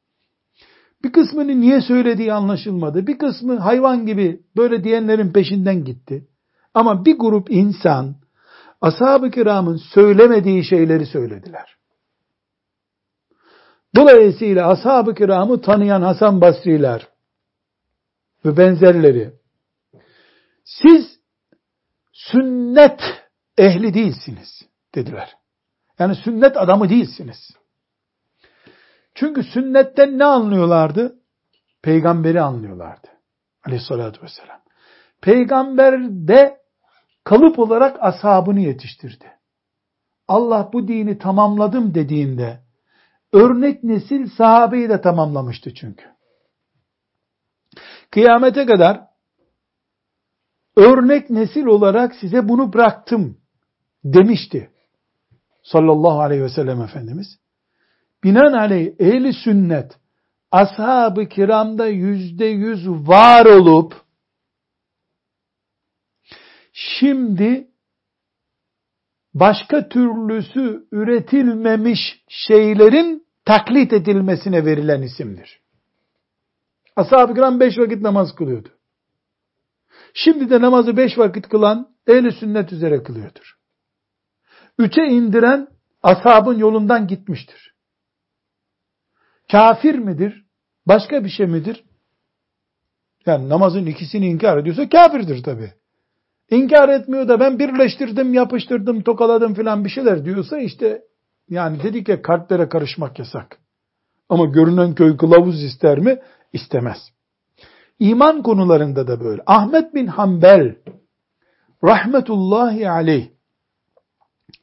Bir 1.05 1.13
kısmını 1.13 1.61
niye 1.61 1.81
söylediği 1.81 2.33
anlaşılmadı. 2.33 3.07
Bir 3.07 3.19
kısmı 3.19 3.57
hayvan 3.57 4.07
gibi 4.07 4.41
böyle 4.57 4.85
diyenlerin 4.85 5.33
peşinden 5.33 5.85
gitti. 5.85 6.29
Ama 6.75 7.05
bir 7.05 7.19
grup 7.19 7.51
insan 7.51 8.17
ashab-ı 8.81 9.31
kiramın 9.31 9.77
söylemediği 9.77 10.65
şeyleri 10.65 11.07
söylediler. 11.07 11.77
Dolayısıyla 13.97 14.69
ashab-ı 14.69 15.15
kiramı 15.15 15.61
tanıyan 15.61 16.03
Hasan 16.03 16.41
Basriler 16.41 17.09
ve 18.45 18.57
benzerleri 18.57 19.33
siz 20.65 21.20
sünnet 22.29 23.01
ehli 23.59 23.95
değilsiniz 23.95 24.63
dediler. 24.95 25.37
Yani 25.99 26.15
sünnet 26.15 26.57
adamı 26.57 26.89
değilsiniz. 26.89 27.51
Çünkü 29.15 29.43
sünnetten 29.43 30.19
ne 30.19 30.25
anlıyorlardı? 30.25 31.17
Peygamberi 31.83 32.41
anlıyorlardı. 32.41 33.09
Aleyhissalatü 33.67 34.23
vesselam. 34.23 34.61
Peygamber 35.21 36.01
de 36.11 36.61
kalıp 37.25 37.59
olarak 37.59 37.97
ashabını 38.01 38.61
yetiştirdi. 38.61 39.33
Allah 40.29 40.71
bu 40.73 40.89
dini 40.89 41.19
tamamladım 41.19 41.95
dediğinde 41.95 42.61
örnek 43.33 43.85
nesil 43.85 44.31
sahabeyi 44.31 44.89
de 44.89 45.01
tamamlamıştı 45.01 45.75
çünkü. 45.75 46.05
Kıyamete 48.11 48.67
kadar 48.67 49.10
örnek 50.81 51.31
nesil 51.31 51.65
olarak 51.65 52.15
size 52.15 52.49
bunu 52.49 52.73
bıraktım 52.73 53.37
demişti. 54.05 54.71
Sallallahu 55.63 56.21
aleyhi 56.21 56.43
ve 56.43 56.49
sellem 56.49 56.83
Efendimiz. 56.83 57.39
Binaenaleyh 58.25 58.93
ehli 58.99 59.33
sünnet 59.33 59.99
ashab-ı 60.51 61.29
kiramda 61.29 61.87
yüzde 61.87 62.45
yüz 62.45 62.89
var 62.89 63.47
olup 63.47 63.95
şimdi 66.73 67.69
başka 69.35 69.89
türlüsü 69.89 70.89
üretilmemiş 70.93 72.25
şeylerin 72.29 73.27
taklit 73.45 73.93
edilmesine 73.93 74.65
verilen 74.65 75.03
isimdir. 75.03 75.61
Ashab-ı 76.97 77.35
kiram 77.35 77.61
beş 77.61 77.79
vakit 77.79 78.03
namaz 78.03 78.35
kılıyordu. 78.35 78.69
Şimdi 80.15 80.51
de 80.51 80.61
namazı 80.61 80.97
beş 80.97 81.19
vakit 81.19 81.49
kılan 81.49 81.89
ehli 82.07 82.33
sünnet 82.33 82.73
üzere 82.73 83.03
kılıyordur. 83.03 83.57
Üçe 84.79 85.03
indiren 85.03 85.69
ashabın 86.03 86.59
yolundan 86.59 87.07
gitmiştir. 87.07 87.75
Kafir 89.51 89.95
midir? 89.95 90.45
Başka 90.87 91.25
bir 91.25 91.29
şey 91.29 91.47
midir? 91.47 91.85
Yani 93.27 93.49
namazın 93.49 93.87
ikisini 93.87 94.27
inkar 94.27 94.59
ediyorsa 94.59 94.89
kafirdir 94.89 95.43
tabi. 95.43 95.73
İnkar 96.51 96.89
etmiyor 96.89 97.29
da 97.29 97.41
ben 97.41 97.59
birleştirdim, 97.59 98.35
yapıştırdım, 98.35 99.03
tokaladım 99.03 99.55
filan 99.55 99.85
bir 99.85 99.91
şeyler 99.91 100.25
diyorsa 100.25 100.59
işte 100.59 101.03
yani 101.49 101.83
dedik 101.83 102.09
ya 102.09 102.23
kalplere 102.23 102.69
karışmak 102.69 103.19
yasak. 103.19 103.59
Ama 104.29 104.45
görünen 104.45 104.95
köy 104.95 105.17
kılavuz 105.17 105.65
ister 105.65 105.99
mi? 105.99 106.19
İstemez. 106.53 106.99
İman 108.01 108.43
konularında 108.43 109.07
da 109.07 109.21
böyle. 109.21 109.43
Ahmet 109.47 109.95
bin 109.95 110.07
Hanbel 110.07 110.77
rahmetullahi 111.85 112.91
aleyh 112.91 113.29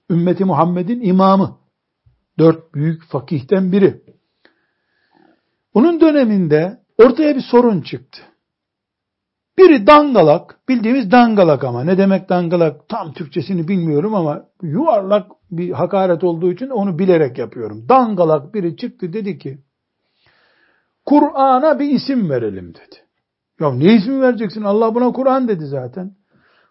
ümmeti 0.09 0.45
Muhammed'in 0.45 1.01
imamı. 1.01 1.57
Dört 2.39 2.73
büyük 2.73 3.03
fakihten 3.03 3.71
biri. 3.71 4.01
Onun 5.73 6.01
döneminde 6.01 6.81
ortaya 6.97 7.35
bir 7.35 7.41
sorun 7.41 7.81
çıktı. 7.81 8.21
Biri 9.57 9.87
dangalak, 9.87 10.59
bildiğimiz 10.69 11.11
dangalak 11.11 11.63
ama 11.63 11.83
ne 11.83 11.97
demek 11.97 12.29
dangalak 12.29 12.89
tam 12.89 13.13
Türkçesini 13.13 13.67
bilmiyorum 13.67 14.15
ama 14.15 14.45
yuvarlak 14.61 15.31
bir 15.51 15.71
hakaret 15.71 16.23
olduğu 16.23 16.51
için 16.51 16.69
onu 16.69 16.99
bilerek 16.99 17.37
yapıyorum. 17.37 17.89
Dangalak 17.89 18.53
biri 18.53 18.77
çıktı 18.77 19.13
dedi 19.13 19.37
ki 19.37 19.57
Kur'an'a 21.05 21.79
bir 21.79 21.89
isim 21.89 22.29
verelim 22.29 22.73
dedi. 22.73 23.06
Ya 23.59 23.71
ne 23.71 23.95
ismi 23.95 24.21
vereceksin? 24.21 24.61
Allah 24.61 24.95
buna 24.95 25.11
Kur'an 25.11 25.47
dedi 25.47 25.65
zaten. 25.65 26.15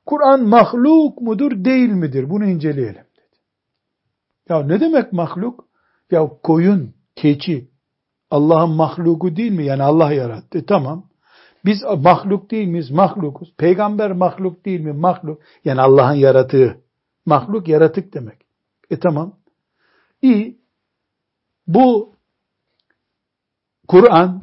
Kur'an 0.06 0.42
mahluk 0.42 1.20
mudur 1.20 1.64
değil 1.64 1.88
midir? 1.88 2.30
Bunu 2.30 2.44
inceleyelim 2.44 3.04
dedi. 3.16 3.36
Ya 4.48 4.62
ne 4.62 4.80
demek 4.80 5.12
mahluk? 5.12 5.64
Ya 6.10 6.28
koyun, 6.42 6.94
keçi, 7.16 7.68
Allah'ın 8.30 8.70
mahluku 8.70 9.36
değil 9.36 9.52
mi? 9.52 9.64
Yani 9.64 9.82
Allah 9.82 10.12
yarattı. 10.12 10.66
Tamam. 10.66 11.08
Biz 11.64 11.82
mahluk 11.98 12.50
değil 12.50 12.68
miyiz? 12.68 12.90
Mahlukuz. 12.90 13.54
Peygamber 13.56 14.12
mahluk 14.12 14.64
değil 14.64 14.80
mi? 14.80 14.92
Mahluk. 14.92 15.42
Yani 15.64 15.80
Allah'ın 15.80 16.14
yaratığı. 16.14 16.80
Mahluk 17.26 17.68
yaratık 17.68 18.14
demek. 18.14 18.46
E 18.90 18.98
tamam. 18.98 19.38
İyi. 20.22 20.60
Bu 21.66 22.14
Kur'an 23.88 24.42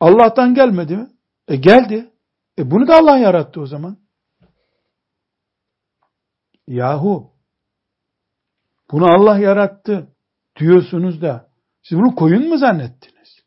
Allah'tan 0.00 0.54
gelmedi 0.54 0.96
mi? 0.96 1.08
E 1.50 1.56
geldi. 1.56 2.10
E 2.58 2.70
bunu 2.70 2.88
da 2.88 2.96
Allah 2.96 3.18
yarattı 3.18 3.60
o 3.60 3.66
zaman. 3.66 3.96
Yahu 6.66 7.32
bunu 8.90 9.06
Allah 9.06 9.38
yarattı 9.38 10.08
diyorsunuz 10.56 11.22
da 11.22 11.50
siz 11.82 11.98
bunu 11.98 12.14
koyun 12.14 12.48
mu 12.48 12.58
zannettiniz? 12.58 13.44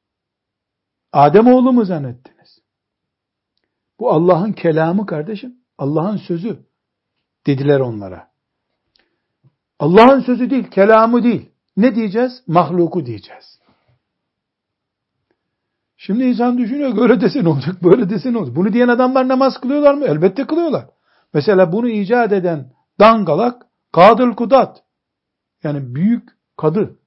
Adem 1.11 1.47
oğlu 1.47 1.73
mu 1.73 1.85
zannettiniz? 1.85 2.59
Bu 3.99 4.11
Allah'ın 4.11 4.53
kelamı 4.53 5.05
kardeşim. 5.05 5.55
Allah'ın 5.77 6.17
sözü 6.17 6.65
dediler 7.47 7.79
onlara. 7.79 8.31
Allah'ın 9.79 10.21
sözü 10.21 10.49
değil, 10.49 10.67
kelamı 10.69 11.23
değil. 11.23 11.51
Ne 11.77 11.95
diyeceğiz? 11.95 12.43
Mahluku 12.47 13.05
diyeceğiz. 13.05 13.59
Şimdi 16.05 16.23
insan 16.23 16.57
düşünüyor, 16.57 16.97
böyle 16.97 17.21
dese 17.21 17.43
ne 17.43 17.49
olacak, 17.49 17.83
böyle 17.83 18.09
dese 18.09 18.33
ne 18.33 18.37
olacak? 18.37 18.55
Bunu 18.55 18.73
diyen 18.73 18.87
adamlar 18.87 19.27
namaz 19.27 19.61
kılıyorlar 19.61 19.93
mı? 19.93 20.05
Elbette 20.05 20.47
kılıyorlar. 20.47 20.85
Mesela 21.33 21.71
bunu 21.71 21.89
icat 21.89 22.31
eden 22.31 22.71
dangalak, 22.99 23.61
kadıl 23.91 24.33
kudat. 24.33 24.83
Yani 25.63 25.95
büyük 25.95 26.29
kadı. 26.57 26.99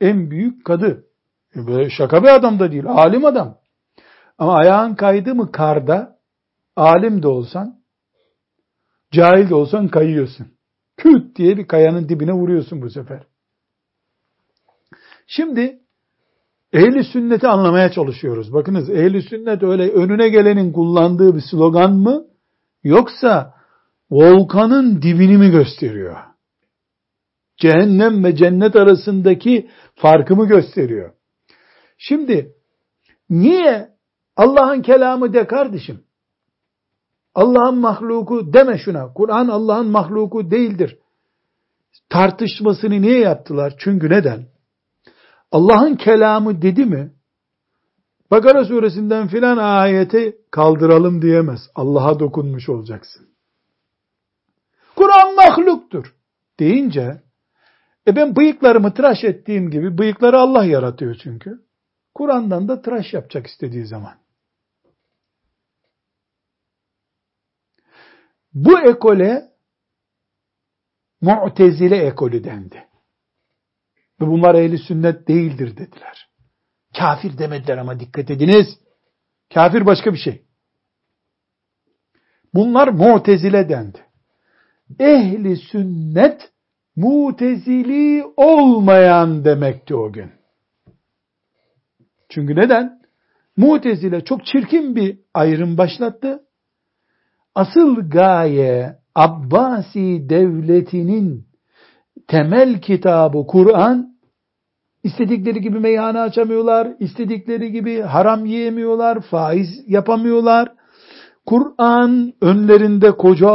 En 0.00 0.30
büyük 0.30 0.64
kadı. 0.64 1.06
E, 1.56 1.66
böyle 1.66 1.90
şaka 1.90 2.22
bir 2.22 2.28
adam 2.28 2.58
da 2.58 2.72
değil, 2.72 2.86
alim 2.86 3.24
adam. 3.24 3.58
Ama 4.38 4.54
ayağın 4.54 4.94
kaydı 4.94 5.34
mı 5.34 5.52
karda, 5.52 6.18
alim 6.76 7.22
de 7.22 7.28
olsan, 7.28 7.80
cahil 9.12 9.50
de 9.50 9.54
olsan 9.54 9.88
kayıyorsun. 9.88 10.46
Küt 10.96 11.36
diye 11.36 11.56
bir 11.56 11.66
kayanın 11.66 12.08
dibine 12.08 12.32
vuruyorsun 12.32 12.82
bu 12.82 12.90
sefer. 12.90 13.22
Şimdi 15.26 15.85
Ehli 16.76 17.04
sünneti 17.04 17.48
anlamaya 17.48 17.90
çalışıyoruz. 17.92 18.52
Bakınız 18.52 18.90
ehli 18.90 19.22
sünnet 19.22 19.62
öyle 19.62 19.90
önüne 19.92 20.28
gelenin 20.28 20.72
kullandığı 20.72 21.36
bir 21.36 21.42
slogan 21.50 21.92
mı? 21.92 22.24
Yoksa 22.84 23.54
volkanın 24.10 25.02
dibini 25.02 25.36
mi 25.36 25.50
gösteriyor? 25.50 26.16
Cehennem 27.56 28.24
ve 28.24 28.36
cennet 28.36 28.76
arasındaki 28.76 29.70
farkı 29.94 30.36
mı 30.36 30.48
gösteriyor? 30.48 31.12
Şimdi 31.98 32.52
niye 33.30 33.88
Allah'ın 34.36 34.82
kelamı 34.82 35.32
de 35.32 35.46
kardeşim? 35.46 36.04
Allah'ın 37.34 37.78
mahluku 37.78 38.52
deme 38.52 38.78
şuna. 38.78 39.12
Kur'an 39.12 39.48
Allah'ın 39.48 39.86
mahluku 39.86 40.50
değildir. 40.50 40.98
Tartışmasını 42.08 43.02
niye 43.02 43.18
yaptılar? 43.18 43.74
Çünkü 43.78 44.10
neden? 44.10 44.55
Allah'ın 45.56 45.96
kelamı 45.96 46.62
dedi 46.62 46.84
mi? 46.84 47.12
Bakara 48.30 48.64
suresinden 48.64 49.28
filan 49.28 49.56
ayeti 49.56 50.36
kaldıralım 50.50 51.22
diyemez. 51.22 51.60
Allah'a 51.74 52.20
dokunmuş 52.20 52.68
olacaksın. 52.68 53.28
Kur'an 54.96 55.34
mahluktur 55.34 56.14
deyince 56.60 57.22
e 58.08 58.16
ben 58.16 58.36
bıyıklarımı 58.36 58.94
tıraş 58.94 59.24
ettiğim 59.24 59.70
gibi 59.70 59.98
bıyıkları 59.98 60.38
Allah 60.38 60.64
yaratıyor 60.64 61.16
çünkü. 61.22 61.66
Kur'an'dan 62.14 62.68
da 62.68 62.82
tıraş 62.82 63.12
yapacak 63.12 63.46
istediği 63.46 63.86
zaman. 63.86 64.14
Bu 68.54 68.80
ekole 68.80 69.52
Mu'tezile 71.20 71.96
ekolü 71.96 72.44
dendi. 72.44 72.85
Ve 74.20 74.26
bunlar 74.26 74.54
ehli 74.54 74.78
sünnet 74.78 75.28
değildir 75.28 75.76
dediler. 75.76 76.28
Kafir 76.98 77.38
demediler 77.38 77.78
ama 77.78 78.00
dikkat 78.00 78.30
ediniz. 78.30 78.66
Kafir 79.54 79.86
başka 79.86 80.12
bir 80.12 80.18
şey. 80.18 80.42
Bunlar 82.54 82.88
Mu'tezile 82.88 83.68
dendi. 83.68 83.98
Ehli 84.98 85.56
sünnet 85.56 86.52
mutezili 86.96 88.24
olmayan 88.36 89.44
demekti 89.44 89.94
o 89.94 90.12
gün. 90.12 90.30
Çünkü 92.28 92.56
neden? 92.56 93.00
Mutezile 93.56 94.24
çok 94.24 94.46
çirkin 94.46 94.96
bir 94.96 95.18
ayrım 95.34 95.78
başlattı. 95.78 96.42
Asıl 97.54 98.10
gaye 98.10 98.98
Abbasi 99.14 100.28
devletinin 100.28 101.45
temel 102.28 102.80
kitabı 102.80 103.46
Kur'an 103.46 104.16
istedikleri 105.02 105.60
gibi 105.60 105.78
meyhane 105.78 106.20
açamıyorlar, 106.20 106.88
istedikleri 107.00 107.72
gibi 107.72 108.00
haram 108.00 108.46
yiyemiyorlar, 108.46 109.20
faiz 109.20 109.68
yapamıyorlar. 109.86 110.72
Kur'an 111.46 112.32
önlerinde 112.40 113.16
koca 113.16 113.46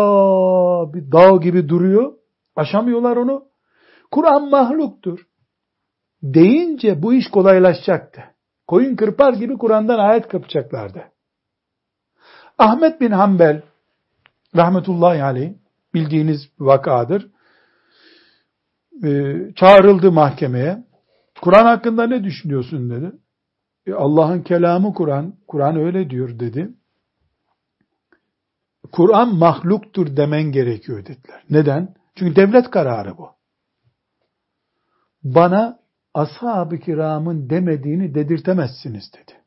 bir 0.93 1.11
dağ 1.11 1.37
gibi 1.37 1.69
duruyor. 1.69 2.13
Aşamıyorlar 2.55 3.17
onu. 3.17 3.43
Kur'an 4.11 4.49
mahluktur. 4.49 5.19
Deyince 6.23 7.03
bu 7.03 7.13
iş 7.13 7.27
kolaylaşacaktı. 7.27 8.23
Koyun 8.67 8.95
kırpar 8.95 9.33
gibi 9.33 9.57
Kur'an'dan 9.57 9.99
ayet 9.99 10.27
kapacaklardı. 10.27 11.03
Ahmet 12.57 13.01
bin 13.01 13.11
Hanbel 13.11 13.61
rahmetullahi 14.55 15.23
aleyh 15.23 15.53
bildiğiniz 15.93 16.49
vakadır. 16.59 17.27
Ee, 19.03 19.35
çağrıldı 19.55 20.11
mahkemeye. 20.11 20.83
Kur'an 21.41 21.65
hakkında 21.65 22.07
ne 22.07 22.23
düşünüyorsun 22.23 22.89
dedi. 22.89 23.11
E, 23.87 23.93
Allah'ın 23.93 24.41
kelamı 24.41 24.93
Kur'an. 24.93 25.35
Kur'an 25.47 25.75
öyle 25.75 26.09
diyor 26.09 26.39
dedi. 26.39 26.69
Kur'an 28.91 29.35
mahluktur 29.35 30.17
demen 30.17 30.43
gerekiyor 30.51 31.05
dediler. 31.05 31.43
Neden? 31.49 31.95
Çünkü 32.15 32.35
devlet 32.35 32.69
kararı 32.69 33.17
bu. 33.17 33.29
Bana 35.23 35.79
ashab-ı 36.13 36.77
kiramın 36.77 37.49
demediğini 37.49 38.15
dedirtemezsiniz 38.15 39.11
dedi. 39.13 39.37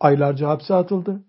Aylarca 0.00 0.48
hapse 0.48 0.74
atıldı. 0.74 1.24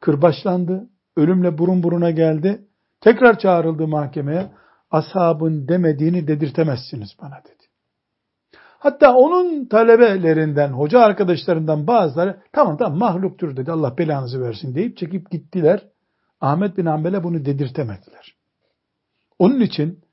Kırbaçlandı. 0.00 0.90
Ölümle 1.16 1.58
burun 1.58 1.82
buruna 1.82 2.10
geldi. 2.10 2.68
Tekrar 3.00 3.38
çağrıldı 3.38 3.88
mahkemeye. 3.88 4.50
Ashabın 4.90 5.68
demediğini 5.68 6.28
dedirtemezsiniz 6.28 7.08
bana 7.22 7.44
dedi. 7.44 7.68
Hatta 8.78 9.14
onun 9.14 9.66
talebelerinden, 9.66 10.68
hoca 10.68 11.00
arkadaşlarından 11.00 11.86
bazıları 11.86 12.42
tamam 12.52 12.76
tamam 12.76 12.98
mahluktur 12.98 13.56
dedi 13.56 13.72
Allah 13.72 13.98
belanızı 13.98 14.40
versin 14.40 14.74
deyip 14.74 14.96
çekip 14.96 15.30
gittiler. 15.30 15.88
Ahmet 16.40 16.76
bin 16.78 16.86
Hanbel'e 16.86 17.24
bunu 17.24 17.44
dedirtemediler. 17.44 18.34
Onun 19.38 19.60
için 19.60 20.04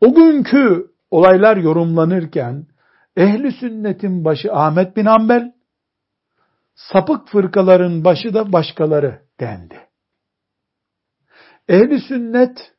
o 0.00 0.14
günkü 0.14 0.90
olaylar 1.10 1.56
yorumlanırken 1.56 2.66
ehli 3.16 3.52
sünnetin 3.52 4.24
başı 4.24 4.52
Ahmet 4.52 4.96
bin 4.96 5.04
Hanbel, 5.04 5.52
sapık 6.74 7.28
fırkaların 7.28 8.04
başı 8.04 8.34
da 8.34 8.52
başkaları 8.52 9.22
dendi. 9.40 9.88
Ehli 11.68 12.00
sünnet 12.00 12.72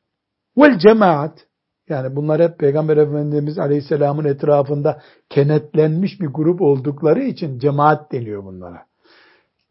vel 0.62 0.78
cemaat 0.78 1.46
yani 1.88 2.16
bunlar 2.16 2.42
hep 2.42 2.58
Peygamber 2.58 2.96
Efendimiz 2.96 3.58
Aleyhisselam'ın 3.58 4.24
etrafında 4.24 5.02
kenetlenmiş 5.30 6.20
bir 6.20 6.26
grup 6.26 6.60
oldukları 6.60 7.22
için 7.22 7.58
cemaat 7.58 8.12
deniyor 8.12 8.44
bunlara. 8.44 8.86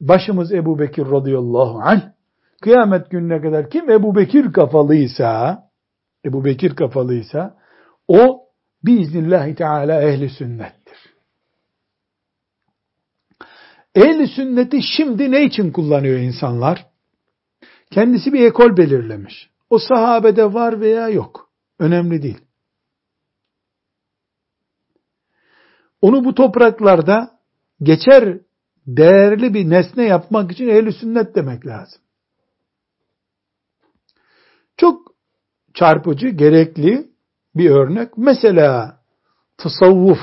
Başımız 0.02 0.54
Ebu 0.54 0.80
Bekir 0.80 1.06
radıyallahu 1.06 1.80
anh 1.84 2.02
kıyamet 2.62 3.10
gününe 3.10 3.42
kadar 3.42 3.70
kim 3.70 3.90
Ebu 3.90 4.16
Bekir 4.16 4.54
kafalıysa 4.54 5.64
Ebu 6.26 6.46
Bekir 6.46 6.76
kafalıysa 6.76 7.58
o 8.08 8.40
biiznillahü 8.84 9.56
teala 9.56 10.02
ehli 10.02 10.30
sünnettir. 10.30 10.98
Ehli 13.96 14.28
sünneti 14.28 14.80
şimdi 14.98 15.32
ne 15.32 15.44
için 15.44 15.72
kullanıyor 15.72 16.20
insanlar? 16.20 16.86
Kendisi 17.92 18.34
bir 18.34 18.48
ekol 18.48 18.78
belirlemiş. 18.78 19.50
O 19.70 19.80
sahabede 19.80 20.54
var 20.54 20.82
veya 20.82 21.10
yok. 21.10 21.50
Önemli 21.80 22.22
değil. 22.22 22.42
Onu 26.02 26.26
bu 26.26 26.36
topraklarda 26.36 27.40
geçer 27.84 28.40
değerli 28.88 29.54
bir 29.54 29.70
nesne 29.70 30.04
yapmak 30.04 30.52
için 30.52 30.68
ehl 30.68 30.92
sünnet 30.92 31.36
demek 31.36 31.66
lazım. 31.66 32.02
Çok 34.78 35.14
çarpıcı, 35.74 36.28
gerekli 36.28 37.10
bir 37.56 37.70
örnek. 37.70 38.18
Mesela 38.18 39.02
tasavvuf, 39.58 40.20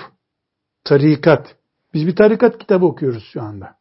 tarikat. 0.85 1.57
Biz 1.95 2.07
bir 2.07 2.17
tarikat 2.17 2.59
kitabı 2.59 2.87
okuyoruz 2.87 3.25
şu 3.33 3.43
anda. 3.43 3.77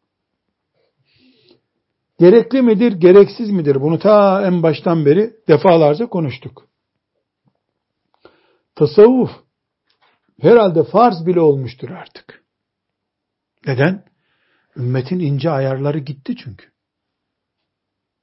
Gerekli 2.20 2.62
midir, 2.62 2.92
gereksiz 2.92 3.50
midir? 3.50 3.82
Bunu 3.82 4.00
ta 4.00 4.46
en 4.48 4.64
baştan 4.64 5.06
beri 5.06 5.34
defalarca 5.48 6.06
konuştuk. 6.06 6.68
Tasavvuf 8.76 9.30
herhalde 10.42 10.84
farz 10.84 11.26
bile 11.26 11.40
olmuştur 11.40 11.90
artık. 11.90 12.44
Neden? 13.68 14.04
Ümmetin 14.78 15.20
ince 15.20 15.50
ayarları 15.50 16.00
gitti 16.00 16.36
çünkü. 16.44 16.72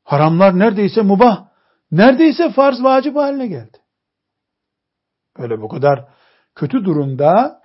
Haramlar 0.04 0.58
neredeyse 0.58 1.02
mubah, 1.02 1.48
neredeyse 1.90 2.50
farz 2.50 2.82
vacip 2.82 3.16
haline 3.16 3.46
geldi. 3.46 3.78
Öyle 5.38 5.60
bu 5.60 5.68
kadar 5.68 6.08
kötü 6.54 6.84
durumda 6.84 7.62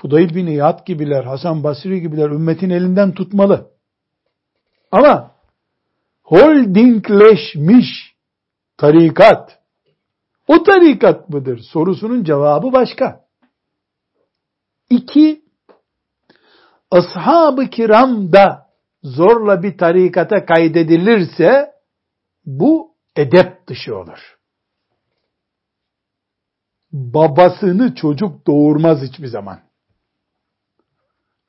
Fudayl 0.00 0.34
bin 0.34 0.46
İyad 0.46 0.86
gibiler, 0.86 1.24
Hasan 1.24 1.64
Basri 1.64 2.00
gibiler 2.00 2.30
ümmetin 2.30 2.70
elinden 2.70 3.12
tutmalı. 3.12 3.70
Ama 4.92 5.39
holdingleşmiş 6.30 8.16
tarikat 8.76 9.58
o 10.48 10.62
tarikat 10.62 11.28
mıdır? 11.28 11.58
Sorusunun 11.58 12.24
cevabı 12.24 12.72
başka. 12.72 13.24
İki, 14.90 15.42
ashab-ı 16.90 17.70
kiram 17.70 18.32
da 18.32 18.66
zorla 19.02 19.62
bir 19.62 19.78
tarikata 19.78 20.46
kaydedilirse 20.46 21.72
bu 22.44 22.94
edep 23.16 23.66
dışı 23.66 23.96
olur. 23.96 24.38
Babasını 26.92 27.94
çocuk 27.94 28.46
doğurmaz 28.46 29.02
hiçbir 29.02 29.26
zaman. 29.26 29.60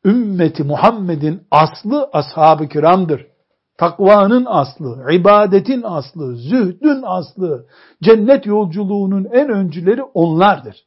Ümmeti 0.06 0.64
Muhammed'in 0.64 1.48
aslı 1.52 2.10
ashab-ı 2.14 2.68
kiramdır 2.68 3.31
takvanın 3.82 4.46
aslı, 4.46 5.14
ibadetin 5.14 5.82
aslı, 5.84 6.36
zühdün 6.36 7.02
aslı, 7.06 7.68
cennet 8.04 8.46
yolculuğunun 8.46 9.26
en 9.32 9.50
öncüleri 9.50 10.04
onlardır. 10.04 10.86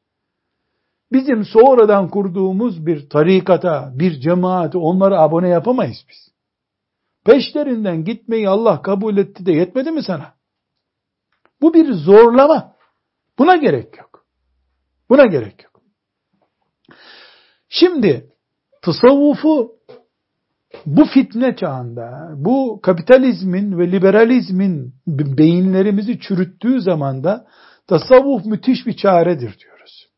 Bizim 1.13 1.45
sonradan 1.45 2.09
kurduğumuz 2.09 2.87
bir 2.87 3.09
tarikata, 3.09 3.93
bir 3.95 4.21
cemaate 4.21 4.79
onları 4.79 5.21
abone 5.21 5.49
yapamayız 5.49 6.07
biz. 6.11 6.35
Peşlerinden 7.25 8.05
gitmeyi 8.05 8.49
Allah 8.49 8.83
kabul 8.83 9.17
etti 9.17 9.47
de 9.47 9.53
yetmedi 9.53 9.91
mi 9.91 10.03
sana? 10.03 10.35
Bu 11.61 11.75
bir 11.75 11.93
zorlama. 11.93 12.75
Buna 13.39 13.57
gerek 13.57 13.99
yok. 13.99 14.27
Buna 15.11 15.27
gerek 15.27 15.65
yok. 15.65 15.83
Şimdi 17.69 18.33
tasavvufu 18.83 19.74
bu 20.87 21.05
fitne 21.05 21.57
çağında, 21.57 22.31
bu 22.37 22.81
kapitalizmin 22.83 23.79
ve 23.79 23.93
liberalizmin 23.93 24.95
beyinlerimizi 25.07 26.21
çürüttüğü 26.21 26.81
zamanda 26.81 27.47
tasavvuf 27.87 28.45
müthiş 28.47 28.87
bir 28.87 28.97
çaredir 28.97 29.59
diyoruz. 29.59 30.09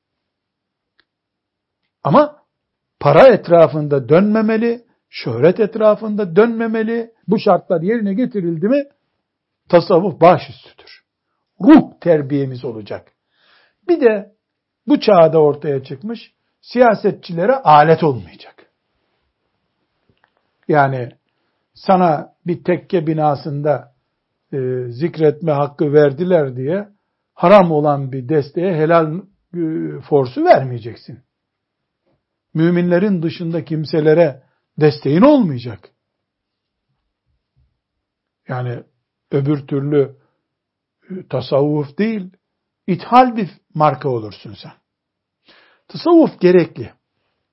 Ama 2.05 2.37
para 3.01 3.27
etrafında 3.27 4.09
dönmemeli, 4.09 4.85
şöhret 5.09 5.61
etrafında 5.61 6.37
dönmemeli. 6.37 7.11
Bu 7.29 7.38
şartlar 7.38 7.83
yerine 7.83 8.14
getirildi 8.14 8.69
mi 8.69 8.85
tasavvuf 9.69 10.21
baş 10.21 10.42
üstüdür. 10.51 11.05
Ruh 11.61 12.01
terbiyemiz 12.01 12.64
olacak. 12.64 13.12
Bir 13.88 14.01
de 14.01 14.33
bu 14.87 15.01
çağda 15.01 15.38
ortaya 15.38 15.85
çıkmış 15.85 16.33
siyasetçilere 16.61 17.55
alet 17.55 18.03
olmayacak. 18.03 18.56
Yani 20.68 21.09
sana 21.74 22.33
bir 22.46 22.64
tekke 22.64 23.07
binasında 23.07 23.94
e, 24.52 24.59
zikretme 24.88 25.52
hakkı 25.52 25.92
verdiler 25.92 26.57
diye 26.57 26.88
haram 27.35 27.72
olan 27.72 28.12
bir 28.12 28.29
desteğe 28.29 28.74
helal 28.74 29.18
e, 29.55 29.61
forsu 30.09 30.44
vermeyeceksin. 30.44 31.18
Müminlerin 32.55 33.22
dışında 33.22 33.64
kimselere 33.64 34.42
desteğin 34.81 35.22
olmayacak. 35.22 35.90
Yani 38.48 38.83
öbür 39.31 39.66
türlü 39.66 40.16
e, 41.11 41.26
tasavvuf 41.29 41.98
değil, 41.98 42.31
ithal 42.87 43.37
bir 43.37 43.50
marka 43.74 44.09
olursun 44.09 44.57
sen. 44.62 44.72
Tasavvuf 45.88 46.40
gerekli. 46.40 46.92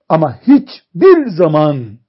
Ama 0.10 0.40
hiçbir 0.42 1.30
zaman 1.30 2.00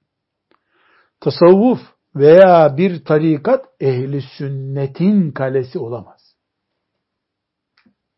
tasavvuf 1.25 1.79
veya 2.15 2.77
bir 2.77 3.05
tarikat 3.05 3.65
ehli 3.79 4.21
sünnetin 4.21 5.31
kalesi 5.31 5.79
olamaz. 5.79 6.35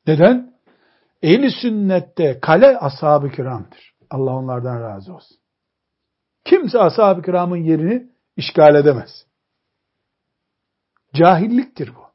Neden? 0.07 0.53
Ehli 1.21 1.51
sünnette 1.51 2.39
kale 2.39 2.77
ashab-ı 2.77 3.31
kiramdır. 3.31 3.93
Allah 4.09 4.31
onlardan 4.31 4.81
razı 4.81 5.13
olsun. 5.13 5.37
Kimse 6.45 6.79
ashab-ı 6.79 7.21
kiramın 7.21 7.57
yerini 7.57 8.11
işgal 8.37 8.75
edemez. 8.75 9.25
Cahilliktir 11.13 11.95
bu. 11.95 12.07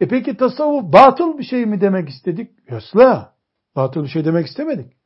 E 0.00 0.08
peki 0.08 0.36
tasavvuf 0.36 0.92
batıl 0.92 1.38
bir 1.38 1.44
şey 1.44 1.66
mi 1.66 1.80
demek 1.80 2.08
istedik? 2.08 2.70
Yasla. 2.70 3.34
Batıl 3.76 4.02
bir 4.02 4.08
şey 4.08 4.24
demek 4.24 4.46
istemedik. 4.46 4.96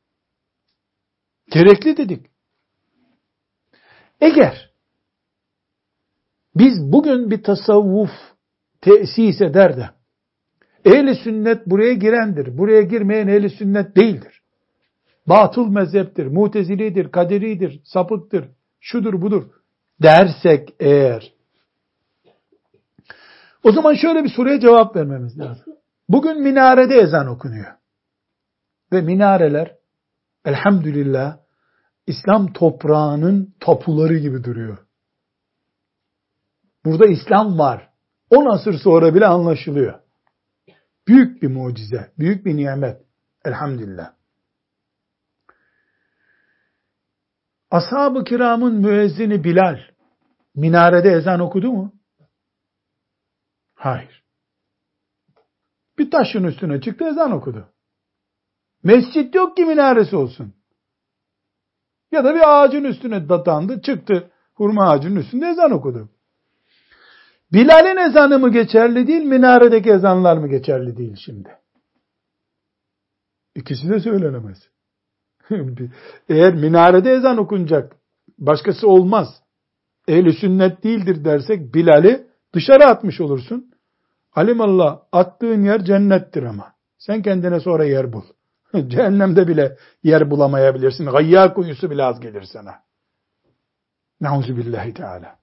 Gerekli 1.51 1.97
dedik. 1.97 2.36
Eğer 4.21 4.71
biz 6.55 6.91
bugün 6.91 7.31
bir 7.31 7.43
tasavvuf 7.43 8.11
tesis 8.81 9.41
eder 9.41 9.77
de 9.77 9.89
ehli 10.85 11.15
sünnet 11.15 11.67
buraya 11.67 11.93
girendir. 11.93 12.57
Buraya 12.57 12.81
girmeyen 12.81 13.27
ehli 13.27 13.49
sünnet 13.49 13.95
değildir. 13.95 14.41
Batıl 15.27 15.67
mezheptir, 15.67 16.25
mutezilidir, 16.25 17.11
kaderidir, 17.11 17.81
sapıktır, 17.83 18.45
şudur 18.79 19.21
budur 19.21 19.43
dersek 20.01 20.75
eğer 20.79 21.33
o 23.63 23.71
zaman 23.71 23.93
şöyle 23.93 24.23
bir 24.23 24.29
soruya 24.29 24.59
cevap 24.59 24.95
vermemiz 24.95 25.39
lazım. 25.39 25.73
Bugün 26.09 26.41
minarede 26.41 26.95
ezan 26.95 27.27
okunuyor. 27.27 27.73
Ve 28.93 29.01
minareler 29.01 29.75
elhamdülillah 30.45 31.37
İslam 32.07 32.53
toprağının 32.53 33.55
tapuları 33.59 34.17
gibi 34.17 34.43
duruyor. 34.43 34.77
Burada 36.85 37.05
İslam 37.05 37.59
var. 37.59 37.89
10 38.29 38.45
asır 38.45 38.79
sonra 38.79 39.15
bile 39.15 39.25
anlaşılıyor. 39.25 39.99
Büyük 41.07 41.41
bir 41.41 41.47
mucize, 41.47 42.13
büyük 42.19 42.45
bir 42.45 42.57
nimet. 42.57 43.01
Elhamdülillah. 43.45 44.13
Ashab-ı 47.71 48.23
kiramın 48.23 48.73
müezzini 48.75 49.43
Bilal 49.43 49.79
minarede 50.55 51.09
ezan 51.09 51.39
okudu 51.39 51.71
mu? 51.71 51.93
Hayır. 53.75 54.23
Bir 55.97 56.11
taşın 56.11 56.43
üstüne 56.43 56.81
çıktı 56.81 57.05
ezan 57.05 57.31
okudu. 57.31 57.73
Mescit 58.83 59.35
yok 59.35 59.57
ki 59.57 59.65
minaresi 59.65 60.15
olsun. 60.15 60.56
Ya 62.11 62.23
da 62.23 62.35
bir 62.35 62.63
ağacın 62.63 62.83
üstüne 62.83 63.29
datandı, 63.29 63.81
çıktı 63.81 64.31
hurma 64.53 64.89
ağacının 64.89 65.15
üstünde 65.15 65.47
ezan 65.47 65.71
okudu. 65.71 66.09
Bilal'in 67.53 68.09
ezanı 68.09 68.39
mı 68.39 68.51
geçerli 68.51 69.07
değil, 69.07 69.23
minaredeki 69.23 69.89
ezanlar 69.89 70.37
mı 70.37 70.47
geçerli 70.47 70.97
değil 70.97 71.15
şimdi? 71.25 71.49
İkisi 73.55 73.89
de 73.89 73.99
söylenemez. 73.99 74.57
Eğer 76.29 76.53
minarede 76.55 77.11
ezan 77.11 77.37
okunacak, 77.37 77.95
başkası 78.37 78.87
olmaz. 78.87 79.27
Ehli 80.07 80.33
sünnet 80.33 80.83
değildir 80.83 81.25
dersek 81.25 81.73
Bilal'i 81.73 82.27
dışarı 82.53 82.85
atmış 82.85 83.21
olursun. 83.21 83.71
Alimallah 84.33 84.99
attığın 85.11 85.63
yer 85.63 85.85
cennettir 85.85 86.43
ama. 86.43 86.73
Sen 86.97 87.21
kendine 87.21 87.59
sonra 87.59 87.85
yer 87.85 88.13
bul. 88.13 88.23
Cehennemde 88.89 89.47
bile 89.47 89.77
yer 90.03 90.31
bulamayabilirsin. 90.31 91.05
Gayya 91.05 91.53
kuyusu 91.53 91.91
bile 91.91 92.03
az 92.03 92.19
gelir 92.19 92.43
sana. 92.43 92.75
Nauzu 94.21 94.57
billahi 94.57 94.93
teala. 94.93 95.35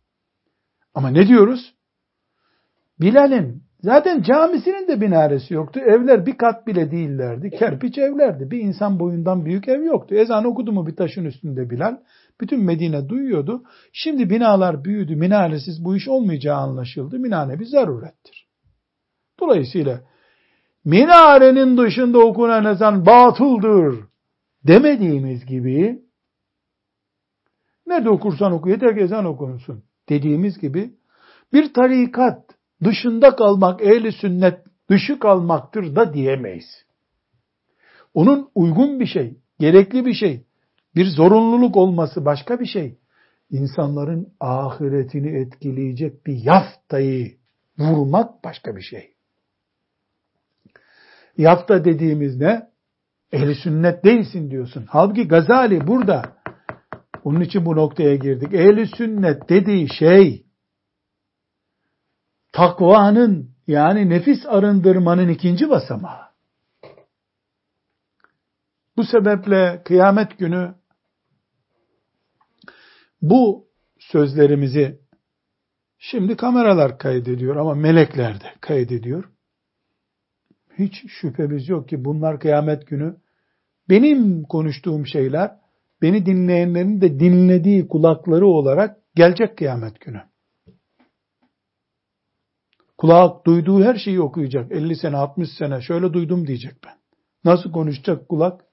Ama 0.95 1.09
ne 1.09 1.29
diyoruz? 1.29 1.75
Bilal'in 3.01 3.63
zaten 3.81 4.23
camisinin 4.23 4.89
de 4.89 5.01
binaresi 5.01 5.55
yoktu. 5.55 5.81
Evler 5.81 6.27
bir 6.27 6.37
kat 6.37 6.67
bile 6.67 6.91
değillerdi. 6.91 7.51
Kerpiç 7.51 7.99
evlerdi. 7.99 8.51
Bir 8.51 8.61
insan 8.61 9.01
boyundan 9.01 9.45
büyük 9.45 9.69
ev 9.69 9.83
yoktu. 9.83 10.15
Ezan 10.15 10.45
okudu 10.45 10.73
mu 10.73 10.87
bir 10.87 10.97
taşın 10.97 11.25
üstünde 11.25 11.71
Bilal. 11.71 11.97
Bütün 12.41 12.65
Medine 12.65 13.09
duyuyordu. 13.09 13.63
Şimdi 13.93 14.31
binalar 14.31 14.85
büyüdü. 14.85 15.17
Minaresiz 15.17 15.85
bu 15.85 15.97
iş 15.97 16.09
olmayacağı 16.09 16.57
anlaşıldı. 16.57 17.19
Minare 17.19 17.61
bir 17.61 17.67
zarurettir. 17.67 18.49
Dolayısıyla 19.41 20.01
minarenin 20.85 21.77
dışında 21.77 22.19
okunan 22.19 22.65
ezan 22.65 23.07
batıldır 23.07 24.05
demediğimiz 24.65 25.47
gibi 25.47 26.03
nerede 27.87 28.11
okursan 28.11 28.53
oku 28.53 28.71
yeter 28.71 28.95
ki 28.95 29.01
ezan 29.01 29.25
okunsun 29.25 29.83
dediğimiz 30.09 30.59
gibi 30.59 30.95
bir 31.53 31.75
tarikat 31.75 32.51
dışında 32.85 33.37
kalmak 33.37 33.83
ehli 33.83 34.13
sünnet 34.13 34.59
dışı 34.91 35.19
kalmaktır 35.19 35.97
da 35.97 36.15
diyemeyiz. 36.15 36.85
Onun 38.15 38.51
uygun 38.55 39.01
bir 39.01 39.07
şey, 39.07 39.39
gerekli 39.59 40.07
bir 40.07 40.15
şey, 40.15 40.45
bir 40.97 41.07
zorunluluk 41.07 41.77
olması 41.77 42.25
başka 42.25 42.61
bir 42.61 42.67
şey. 42.67 42.99
İnsanların 43.51 44.35
ahiretini 44.41 45.39
etkileyecek 45.39 46.27
bir 46.27 46.45
yaftayı 46.45 47.37
vurmak 47.79 48.45
başka 48.45 48.77
bir 48.77 48.83
şey. 48.83 49.14
Yafta 51.39 51.85
dediğimiz 51.85 52.41
ne? 52.41 52.69
Ehli 53.33 53.55
sünnet 53.55 54.05
değilsin 54.05 54.51
diyorsun. 54.51 54.85
Halbuki 54.89 55.29
Gazali 55.29 55.87
burada 55.87 56.37
onun 57.25 57.41
için 57.41 57.67
bu 57.67 57.77
noktaya 57.77 58.17
girdik. 58.17 58.55
Ehli 58.55 58.87
sünnet 58.87 59.49
dediği 59.49 59.89
şey 59.99 60.47
takvanın 62.53 63.51
yani 63.67 64.11
nefis 64.11 64.47
arındırmanın 64.47 65.29
ikinci 65.29 65.71
basamağı. 65.71 66.25
Bu 68.97 69.05
sebeple 69.05 69.83
kıyamet 69.85 70.39
günü 70.39 70.75
bu 73.23 73.67
sözlerimizi 73.99 75.01
şimdi 75.99 76.37
kameralar 76.37 76.99
kaydediyor 76.99 77.57
ama 77.57 77.75
melekler 77.75 78.41
de 78.41 78.53
kaydediyor. 78.61 79.34
Hiç 80.79 81.05
şüphemiz 81.09 81.69
yok 81.69 81.89
ki 81.89 82.05
bunlar 82.05 82.41
kıyamet 82.41 82.87
günü 82.87 83.17
benim 83.89 84.45
konuştuğum 84.45 85.07
şeyler 85.07 85.57
beni 86.03 86.27
dinleyenlerin 86.27 87.01
de 87.01 87.21
dinlediği 87.21 87.89
kulakları 87.89 88.47
olarak 88.47 88.97
gelecek 89.15 89.59
kıyamet 89.59 90.01
günü. 90.01 90.23
Kulak 92.99 93.47
duyduğu 93.47 93.85
her 93.85 93.95
şeyi 93.95 94.21
okuyacak. 94.21 94.73
50 94.73 94.97
sene, 94.97 95.17
60 95.17 95.49
sene 95.59 95.81
şöyle 95.81 96.13
duydum 96.13 96.47
diyecek 96.47 96.75
ben. 96.85 96.95
Nasıl 97.45 97.73
konuşacak 97.73 98.29
kulak? 98.29 98.65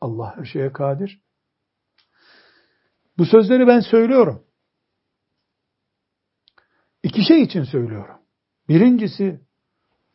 Allah 0.00 0.36
her 0.36 0.44
şeye 0.44 0.72
kadir. 0.72 1.20
Bu 3.18 3.26
sözleri 3.26 3.66
ben 3.66 3.80
söylüyorum. 3.80 4.44
İki 7.02 7.24
şey 7.24 7.42
için 7.42 7.62
söylüyorum. 7.62 8.16
Birincisi 8.68 9.40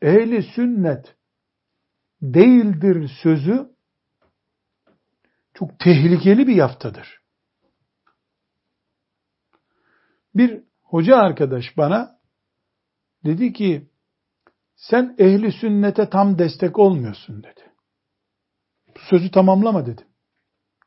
ehli 0.02 0.44
sünnet 0.44 1.16
değildir 2.22 3.12
sözü 3.24 3.70
çok 5.54 5.80
tehlikeli 5.80 6.48
bir 6.48 6.56
yaftadır. 6.56 7.20
Bir 10.36 10.64
hoca 10.82 11.18
arkadaş 11.18 11.78
bana 11.78 12.20
dedi 13.26 13.54
ki 13.54 13.90
sen 14.76 15.16
ehli 15.18 15.52
sünnete 15.52 16.10
tam 16.10 16.40
destek 16.40 16.80
olmuyorsun 16.80 17.44
dedi. 17.44 17.72
Sözü 19.10 19.32
tamamlama 19.32 19.86
dedim. 19.86 20.06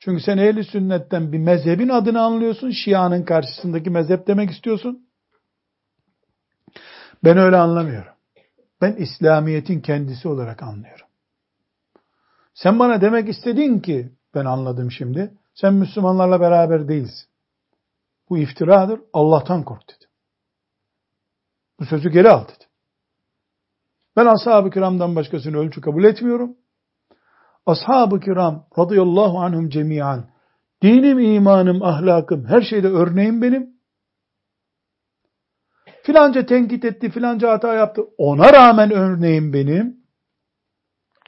Çünkü 0.00 0.22
sen 0.22 0.38
ehli 0.38 0.64
sünnetten 0.64 1.32
bir 1.32 1.38
mezhebin 1.38 1.88
adını 1.88 2.20
anlıyorsun. 2.22 2.70
Şia'nın 2.70 3.24
karşısındaki 3.24 3.90
mezhep 3.90 4.26
demek 4.26 4.50
istiyorsun. 4.50 5.08
Ben 7.24 7.38
öyle 7.38 7.56
anlamıyorum. 7.56 8.11
Ben 8.82 8.92
İslamiyet'in 8.92 9.80
kendisi 9.80 10.28
olarak 10.28 10.62
anlıyorum. 10.62 11.06
Sen 12.54 12.78
bana 12.78 13.00
demek 13.00 13.28
istedin 13.28 13.80
ki 13.80 14.12
ben 14.34 14.44
anladım 14.44 14.90
şimdi. 14.90 15.34
Sen 15.54 15.74
Müslümanlarla 15.74 16.40
beraber 16.40 16.88
değilsin. 16.88 17.28
Bu 18.30 18.38
iftiradır. 18.38 19.00
Allah'tan 19.12 19.64
kork 19.64 19.82
dedi. 19.88 20.04
Bu 21.80 21.84
sözü 21.84 22.10
geri 22.10 22.30
al 22.30 22.44
dedi. 22.44 22.64
Ben 24.16 24.26
ashab-ı 24.26 24.70
kiramdan 24.70 25.16
başkasını 25.16 25.56
ölçü 25.56 25.80
kabul 25.80 26.04
etmiyorum. 26.04 26.56
Ashab-ı 27.66 28.20
kiram 28.20 28.66
radıyallahu 28.78 29.38
anhum 29.38 29.68
cemiyan 29.68 30.24
dinim, 30.82 31.18
imanım, 31.18 31.82
ahlakım 31.82 32.44
her 32.44 32.62
şeyde 32.62 32.88
örneğim 32.88 33.42
benim. 33.42 33.71
Filanca 36.02 36.46
tenkit 36.46 36.84
etti, 36.84 37.10
filanca 37.10 37.50
hata 37.52 37.74
yaptı. 37.74 38.02
Ona 38.18 38.52
rağmen 38.52 38.90
örneğim 38.90 39.52
benim. 39.52 39.96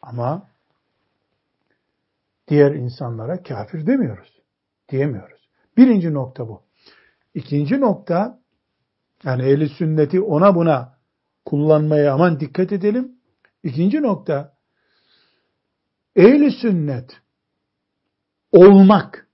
Ama 0.02 0.48
diğer 2.48 2.72
insanlara 2.72 3.42
kafir 3.42 3.86
demiyoruz. 3.86 4.40
Diyemiyoruz. 4.88 5.40
Birinci 5.76 6.14
nokta 6.14 6.48
bu. 6.48 6.62
İkinci 7.34 7.80
nokta 7.80 8.40
yani 9.24 9.42
ehli 9.42 9.68
sünneti 9.68 10.20
ona 10.20 10.54
buna 10.54 10.98
kullanmaya 11.44 12.14
aman 12.14 12.40
dikkat 12.40 12.72
edelim. 12.72 13.12
İkinci 13.62 14.02
nokta 14.02 14.54
ehli 16.16 16.50
sünnet 16.50 17.10
olmak 18.52 19.28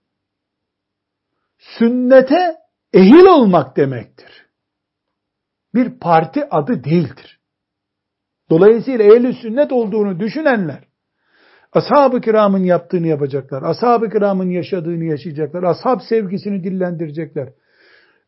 sünnete 1.58 2.56
ehil 2.92 3.24
olmak 3.24 3.76
demektir. 3.76 4.49
Bir 5.74 5.98
parti 5.98 6.48
adı 6.50 6.84
değildir. 6.84 7.40
Dolayısıyla 8.50 9.04
ehli 9.04 9.32
sünnet 9.32 9.72
olduğunu 9.72 10.20
düşünenler 10.20 10.84
ashab-ı 11.72 12.20
kiramın 12.20 12.64
yaptığını 12.64 13.06
yapacaklar. 13.06 13.62
Ashab-ı 13.62 14.10
kiramın 14.10 14.50
yaşadığını 14.50 15.04
yaşayacaklar. 15.04 15.62
Ashab 15.62 16.00
sevgisini 16.08 16.64
dillendirecekler. 16.64 17.48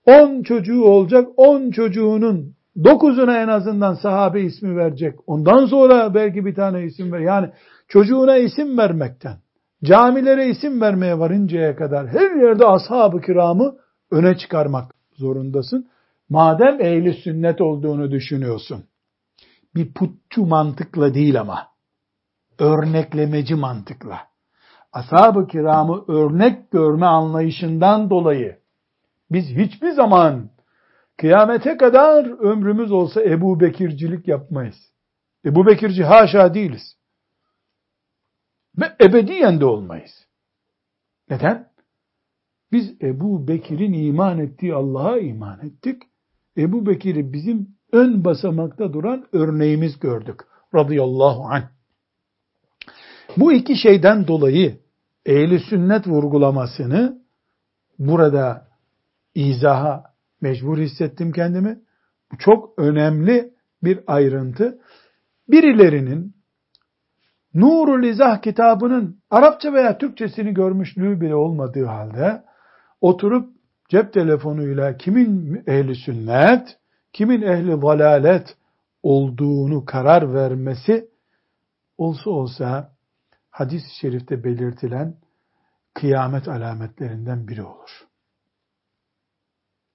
On 0.07 0.43
çocuğu 0.43 0.85
olacak, 0.85 1.29
on 1.37 1.71
çocuğunun 1.71 2.55
dokuzuna 2.85 3.43
en 3.43 3.49
azından 3.49 3.95
sahabe 3.95 4.43
ismi 4.43 4.77
verecek. 4.77 5.15
Ondan 5.27 5.67
sonra 5.67 6.15
belki 6.15 6.47
bir 6.47 6.55
tane 6.55 6.85
isim 6.85 7.13
ver. 7.13 7.21
Yani 7.21 7.51
çocuğuna 7.89 8.37
isim 8.37 8.79
vermekten, 8.79 9.37
camilere 9.85 10.49
isim 10.49 10.81
vermeye 10.81 11.19
varıncaya 11.19 11.77
kadar 11.77 12.09
her 12.09 12.31
yerde 12.43 12.67
ashab-ı 12.67 13.21
kiramı 13.21 13.77
öne 14.11 14.39
çıkarmak 14.39 14.95
zorundasın. 15.13 15.89
Madem 16.33 16.81
ehli 16.81 17.15
sünnet 17.15 17.61
olduğunu 17.61 18.11
düşünüyorsun. 18.11 18.85
Bir 19.75 19.95
putçu 19.95 20.47
mantıkla 20.47 21.15
değil 21.15 21.41
ama. 21.41 21.69
Örneklemeci 22.59 23.55
mantıkla. 23.55 24.21
Ashab-ı 24.93 25.47
kiramı 25.47 26.05
örnek 26.09 26.71
görme 26.71 27.07
anlayışından 27.07 28.11
dolayı 28.11 28.59
biz 29.31 29.45
hiçbir 29.45 29.91
zaman 29.91 30.51
kıyamete 31.17 31.77
kadar 31.77 32.25
ömrümüz 32.25 32.93
olsa 32.93 33.23
Ebu 33.23 33.61
Bekircilik 33.61 34.29
yapmayız. 34.29 34.93
Ebu 35.45 35.67
Bekirci 35.67 36.05
haşa 36.05 36.55
değiliz. 36.55 36.97
Ve 38.79 38.97
ebediyen 39.01 39.61
de 39.61 39.65
olmayız. 39.65 40.27
Neden? 41.31 41.69
Biz 42.73 43.03
Ebu 43.03 43.49
Bekir'in 43.49 43.93
iman 43.93 44.39
ettiği 44.39 44.75
Allah'a 44.75 45.19
iman 45.19 45.67
ettik. 45.67 46.03
Ebu 46.57 46.87
Bekir'i 46.87 47.33
bizim 47.33 47.69
ön 47.93 48.25
basamakta 48.25 48.93
duran 48.93 49.27
örneğimiz 49.33 49.99
gördük. 49.99 50.41
Radıyallahu 50.75 51.45
anh. 51.45 51.65
Bu 53.37 53.53
iki 53.53 53.77
şeyden 53.77 54.27
dolayı 54.27 54.79
ehli 55.27 55.61
sünnet 55.61 56.07
vurgulamasını 56.07 57.23
burada 57.99 58.69
izaha 59.35 60.05
mecbur 60.41 60.79
hissettim 60.79 61.33
kendimi. 61.33 61.79
Bu 62.33 62.39
çok 62.39 62.79
önemli 62.79 63.53
bir 63.83 64.01
ayrıntı. 64.07 64.79
Birilerinin 65.49 66.35
Nurul 67.55 68.05
İzah 68.05 68.43
kitabının 68.43 69.21
Arapça 69.31 69.73
veya 69.73 69.99
Türkçesini 69.99 70.55
görmüşlüğü 70.55 71.21
bile 71.21 71.35
olmadığı 71.35 71.85
halde 71.85 72.43
oturup 73.01 73.49
cep 73.93 74.13
telefonuyla 74.13 74.97
kimin 74.97 75.63
ehli 75.67 75.95
sünnet, 75.95 76.79
kimin 77.13 77.43
ehli 77.43 77.81
zalalet 77.81 78.57
olduğunu 79.03 79.85
karar 79.85 80.35
vermesi 80.35 81.11
olsa 81.99 82.31
olsa 82.31 82.97
hadis-i 83.51 83.97
şerifte 84.01 84.45
belirtilen 84.45 85.17
kıyamet 85.95 86.49
alametlerinden 86.49 87.49
biri 87.49 87.63
olur. 87.63 88.07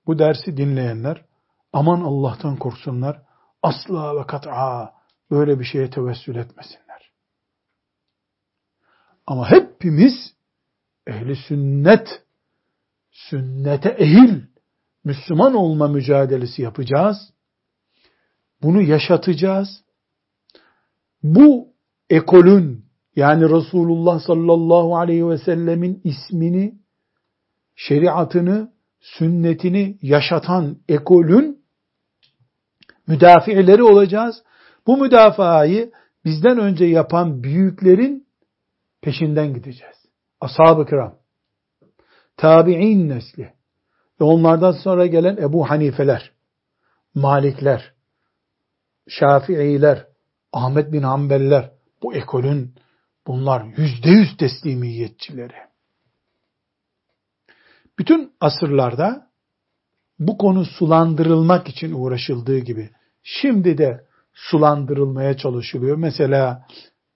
Bu 0.08 0.20
dersi 0.20 0.58
dinleyenler 0.58 1.26
aman 1.74 2.02
Allah'tan 2.02 2.56
korksunlar, 2.56 3.22
asla 3.64 4.16
ve 4.16 4.28
kat'a 4.28 4.94
böyle 5.32 5.60
bir 5.60 5.66
şeye 5.66 5.90
tevessül 5.90 6.36
etmesinler. 6.36 7.12
Ama 9.28 9.52
hepimiz 9.52 10.14
ehli 11.08 11.36
sünnet, 11.36 12.27
sünnete 13.18 13.90
ehil, 13.90 14.42
Müslüman 15.04 15.54
olma 15.54 15.88
mücadelesi 15.88 16.62
yapacağız. 16.62 17.18
Bunu 18.62 18.82
yaşatacağız. 18.82 19.84
Bu 21.24 21.68
ekolün 22.10 22.86
yani 23.16 23.44
Resulullah 23.50 24.20
sallallahu 24.20 24.98
aleyhi 24.98 25.30
ve 25.30 25.38
sellemin 25.38 26.02
ismini, 26.04 26.76
şeriatını, 27.76 28.72
sünnetini 29.00 29.98
yaşatan 30.02 30.78
ekolün 30.90 31.64
müdafileri 33.08 33.84
olacağız. 33.84 34.44
Bu 34.88 34.98
müdafayı 34.98 35.92
bizden 36.26 36.58
önce 36.58 36.86
yapan 36.86 37.44
büyüklerin 37.44 38.28
peşinden 39.02 39.54
gideceğiz. 39.54 39.96
Ashab-ı 40.42 40.86
kiram, 40.86 41.16
tabi'in 42.38 43.10
nesli 43.10 43.54
ve 44.22 44.24
onlardan 44.24 44.72
sonra 44.72 45.06
gelen 45.06 45.38
Ebu 45.38 45.70
Hanifeler, 45.70 46.32
Malikler, 47.16 47.94
Şafiiler, 49.08 50.08
Ahmet 50.54 50.92
bin 50.92 51.02
Hanbeliler, 51.02 51.72
bu 52.04 52.14
ekolün 52.14 52.76
bunlar 53.28 53.64
yüzde 53.78 54.10
yüz 54.10 54.38
teslimiyetçileri. 54.38 55.68
Bütün 58.00 58.34
asırlarda 58.42 59.28
bu 60.20 60.38
konu 60.38 60.66
sulandırılmak 60.66 61.68
için 61.68 61.94
uğraşıldığı 61.94 62.60
gibi 62.60 62.90
şimdi 63.24 63.78
de 63.78 64.06
sulandırılmaya 64.34 65.38
çalışılıyor. 65.38 65.98
Mesela 65.98 66.66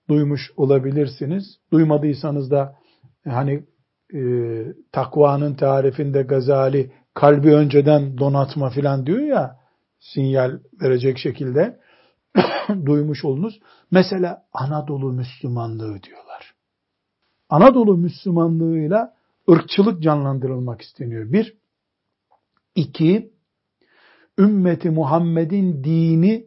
duymuş 0.08 0.50
olabilirsiniz. 0.56 1.58
Duymadıysanız 1.72 2.50
da 2.50 2.76
hani 3.24 3.64
e, 4.14 4.20
takvanın 4.92 5.54
tarifinde 5.54 6.22
Gazali 6.22 6.92
kalbi 7.14 7.54
önceden 7.54 8.18
donatma 8.18 8.70
filan 8.70 9.06
diyor 9.06 9.20
ya 9.20 9.56
sinyal 10.00 10.58
verecek 10.82 11.18
şekilde 11.18 11.78
duymuş 12.86 13.24
olunuz. 13.24 13.60
Mesela 13.90 14.44
Anadolu 14.52 15.12
Müslümanlığı 15.12 16.02
diyorlar. 16.02 16.54
Anadolu 17.48 17.96
Müslümanlığıyla 17.96 19.14
ırkçılık 19.50 20.02
canlandırılmak 20.02 20.80
isteniyor. 20.80 21.32
Bir. 21.32 21.56
iki 22.74 23.32
ümmeti 24.38 24.90
Muhammed'in 24.90 25.84
dini 25.84 26.46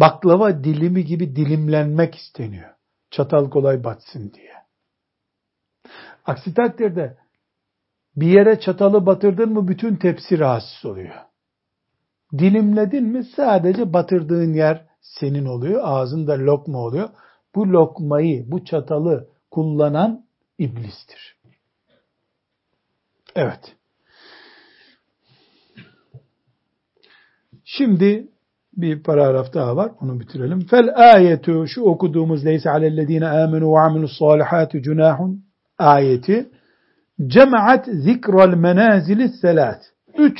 baklava 0.00 0.64
dilimi 0.64 1.04
gibi 1.04 1.36
dilimlenmek 1.36 2.14
isteniyor. 2.14 2.70
Çatal 3.10 3.50
kolay 3.50 3.84
batsın 3.84 4.32
diye. 4.32 4.52
Aksi 6.26 6.54
takdirde 6.54 7.16
bir 8.16 8.26
yere 8.26 8.60
çatalı 8.60 9.06
batırdın 9.06 9.52
mı 9.52 9.68
bütün 9.68 9.96
tepsi 9.96 10.38
rahatsız 10.38 10.84
oluyor. 10.84 11.14
Dilimledin 12.38 13.04
mi 13.04 13.24
sadece 13.24 13.92
batırdığın 13.92 14.54
yer 14.54 14.86
senin 15.00 15.46
oluyor. 15.46 15.80
Ağzında 15.84 16.38
lokma 16.38 16.78
oluyor. 16.78 17.08
Bu 17.54 17.72
lokmayı, 17.72 18.50
bu 18.50 18.64
çatalı 18.64 19.28
kullanan 19.50 20.26
iblistir. 20.58 21.36
Evet. 23.36 23.76
Şimdi 27.64 28.28
bir 28.72 29.02
paragraf 29.02 29.54
daha 29.54 29.76
var. 29.76 29.92
Onu 30.00 30.20
bitirelim. 30.20 30.66
Fel 30.66 30.92
ayetu 30.96 31.66
şu 31.68 31.82
okuduğumuz 31.82 32.44
leyse 32.44 32.70
alellezine 32.70 33.28
amenu 33.28 33.72
ve 33.72 33.78
amilus 33.78 34.18
salihati 34.18 34.82
cunahun 34.82 35.46
ayeti 35.78 36.50
cemaat 37.26 37.86
zikrol 37.86 38.56
menazili 38.56 39.28
selat. 39.28 39.82
Üç 40.18 40.38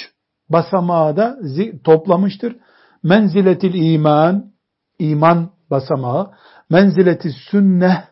basamağı 0.48 1.16
da 1.16 1.38
toplamıştır. 1.84 2.56
Menziletil 3.02 3.74
iman, 3.74 4.52
iman 4.98 5.50
basamağı, 5.70 6.30
menzileti 6.70 7.30
sünne, 7.50 8.04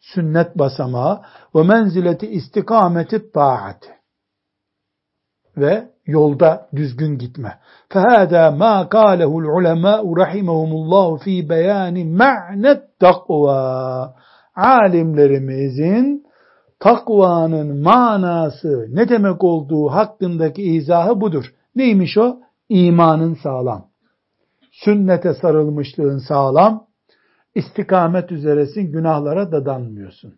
sünnet 0.00 0.58
basamağı 0.58 1.22
ve 1.54 1.62
menzileti 1.62 2.26
istikameti 2.26 3.32
taati 3.32 3.88
ve 5.56 5.88
yolda 6.06 6.68
düzgün 6.76 7.18
gitme. 7.18 7.58
فَهَذَا 7.90 8.44
مَا 8.62 8.88
قَالَهُ 8.88 9.32
الْعُلَمَاءُ 9.42 10.02
رَحِمَهُمُ 10.22 10.70
اللّٰهُ 10.80 11.18
ف۪ي 11.24 11.36
بَيَانِ 11.48 11.96
مَعْنَ 12.22 12.64
Alimlerimizin 14.56 16.24
takvanın 16.84 17.82
manası 17.82 18.88
ne 18.90 19.08
demek 19.08 19.44
olduğu 19.44 19.88
hakkındaki 19.88 20.62
izahı 20.62 21.20
budur. 21.20 21.54
Neymiş 21.76 22.18
o? 22.18 22.40
İmanın 22.68 23.34
sağlam. 23.34 23.88
Sünnete 24.72 25.34
sarılmışlığın 25.34 26.18
sağlam. 26.18 26.86
istikamet 27.54 28.32
üzeresin, 28.32 28.92
günahlara 28.92 29.52
dadanmıyorsun. 29.52 30.34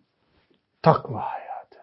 Takva 0.83 1.21
hayatı. 1.21 1.79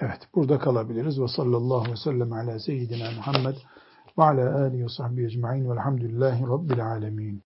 Evet, 0.00 0.28
burada 0.34 0.58
kalabiliriz. 0.58 1.20
Ve 1.20 1.28
sallallahu 1.28 1.78
aleyhi 1.78 1.92
ve 1.92 1.96
sellem 1.96 2.32
ala 2.32 2.58
seyyidina 2.58 3.10
Muhammed 3.16 3.56
ve 4.18 4.22
ala 4.22 4.64
alihi 4.64 4.84
ve 4.84 4.88
sahbihi 4.88 5.26
ecma'in 5.26 5.70
velhamdülillahi 5.70 6.42
rabbil 6.42 6.86
alemin. 6.86 7.42